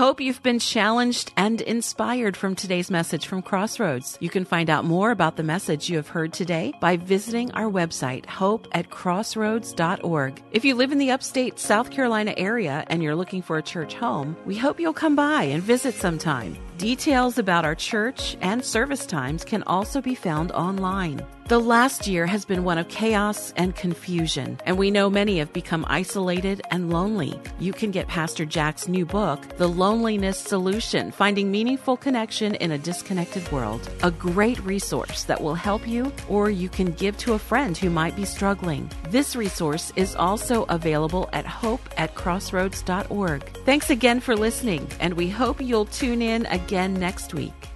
Hope 0.00 0.18
you've 0.18 0.42
been 0.42 0.58
challenged 0.58 1.30
and 1.36 1.60
inspired 1.60 2.34
from 2.34 2.54
today's 2.54 2.90
message 2.90 3.26
from 3.26 3.42
Crossroads. 3.42 4.16
You 4.18 4.30
can 4.30 4.46
find 4.46 4.70
out 4.70 4.86
more 4.86 5.10
about 5.10 5.36
the 5.36 5.42
message 5.42 5.90
you 5.90 5.96
have 5.98 6.08
heard 6.08 6.32
today 6.32 6.72
by 6.80 6.96
visiting 6.96 7.52
our 7.52 7.70
website, 7.70 8.24
hope 8.24 8.66
at 8.72 8.88
crossroads.org. 8.88 10.42
If 10.52 10.64
you 10.64 10.74
live 10.74 10.92
in 10.92 10.96
the 10.96 11.10
upstate 11.10 11.58
South 11.58 11.90
Carolina 11.90 12.32
area 12.38 12.86
and 12.86 13.02
you're 13.02 13.14
looking 13.14 13.42
for 13.42 13.58
a 13.58 13.62
church 13.62 13.92
home, 13.92 14.38
we 14.46 14.56
hope 14.56 14.80
you'll 14.80 14.94
come 14.94 15.16
by 15.16 15.42
and 15.42 15.62
visit 15.62 15.92
sometime. 15.92 16.56
Details 16.78 17.36
about 17.36 17.66
our 17.66 17.74
church 17.74 18.38
and 18.40 18.64
service 18.64 19.04
times 19.04 19.44
can 19.44 19.62
also 19.64 20.00
be 20.00 20.14
found 20.14 20.50
online. 20.52 21.22
The 21.50 21.58
last 21.58 22.06
year 22.06 22.26
has 22.26 22.44
been 22.44 22.62
one 22.62 22.78
of 22.78 22.86
chaos 22.86 23.52
and 23.56 23.74
confusion, 23.74 24.60
and 24.66 24.78
we 24.78 24.92
know 24.92 25.10
many 25.10 25.38
have 25.38 25.52
become 25.52 25.84
isolated 25.88 26.62
and 26.70 26.92
lonely. 26.92 27.40
You 27.58 27.72
can 27.72 27.90
get 27.90 28.06
Pastor 28.06 28.44
Jack's 28.44 28.86
new 28.86 29.04
book, 29.04 29.56
The 29.56 29.66
Loneliness 29.66 30.38
Solution 30.38 31.10
Finding 31.10 31.50
Meaningful 31.50 31.96
Connection 31.96 32.54
in 32.54 32.70
a 32.70 32.78
Disconnected 32.78 33.50
World, 33.50 33.90
a 34.04 34.12
great 34.12 34.60
resource 34.60 35.24
that 35.24 35.40
will 35.40 35.56
help 35.56 35.88
you, 35.88 36.12
or 36.28 36.50
you 36.50 36.68
can 36.68 36.92
give 36.92 37.16
to 37.16 37.32
a 37.32 37.38
friend 37.40 37.76
who 37.76 37.90
might 37.90 38.14
be 38.14 38.24
struggling. 38.24 38.88
This 39.08 39.34
resource 39.34 39.92
is 39.96 40.14
also 40.14 40.66
available 40.68 41.28
at 41.32 41.46
hope 41.46 41.80
at 41.96 42.14
crossroads.org. 42.14 43.42
Thanks 43.64 43.90
again 43.90 44.20
for 44.20 44.36
listening, 44.36 44.86
and 45.00 45.14
we 45.14 45.28
hope 45.28 45.60
you'll 45.60 45.86
tune 45.86 46.22
in 46.22 46.46
again 46.46 46.94
next 46.94 47.34
week. 47.34 47.69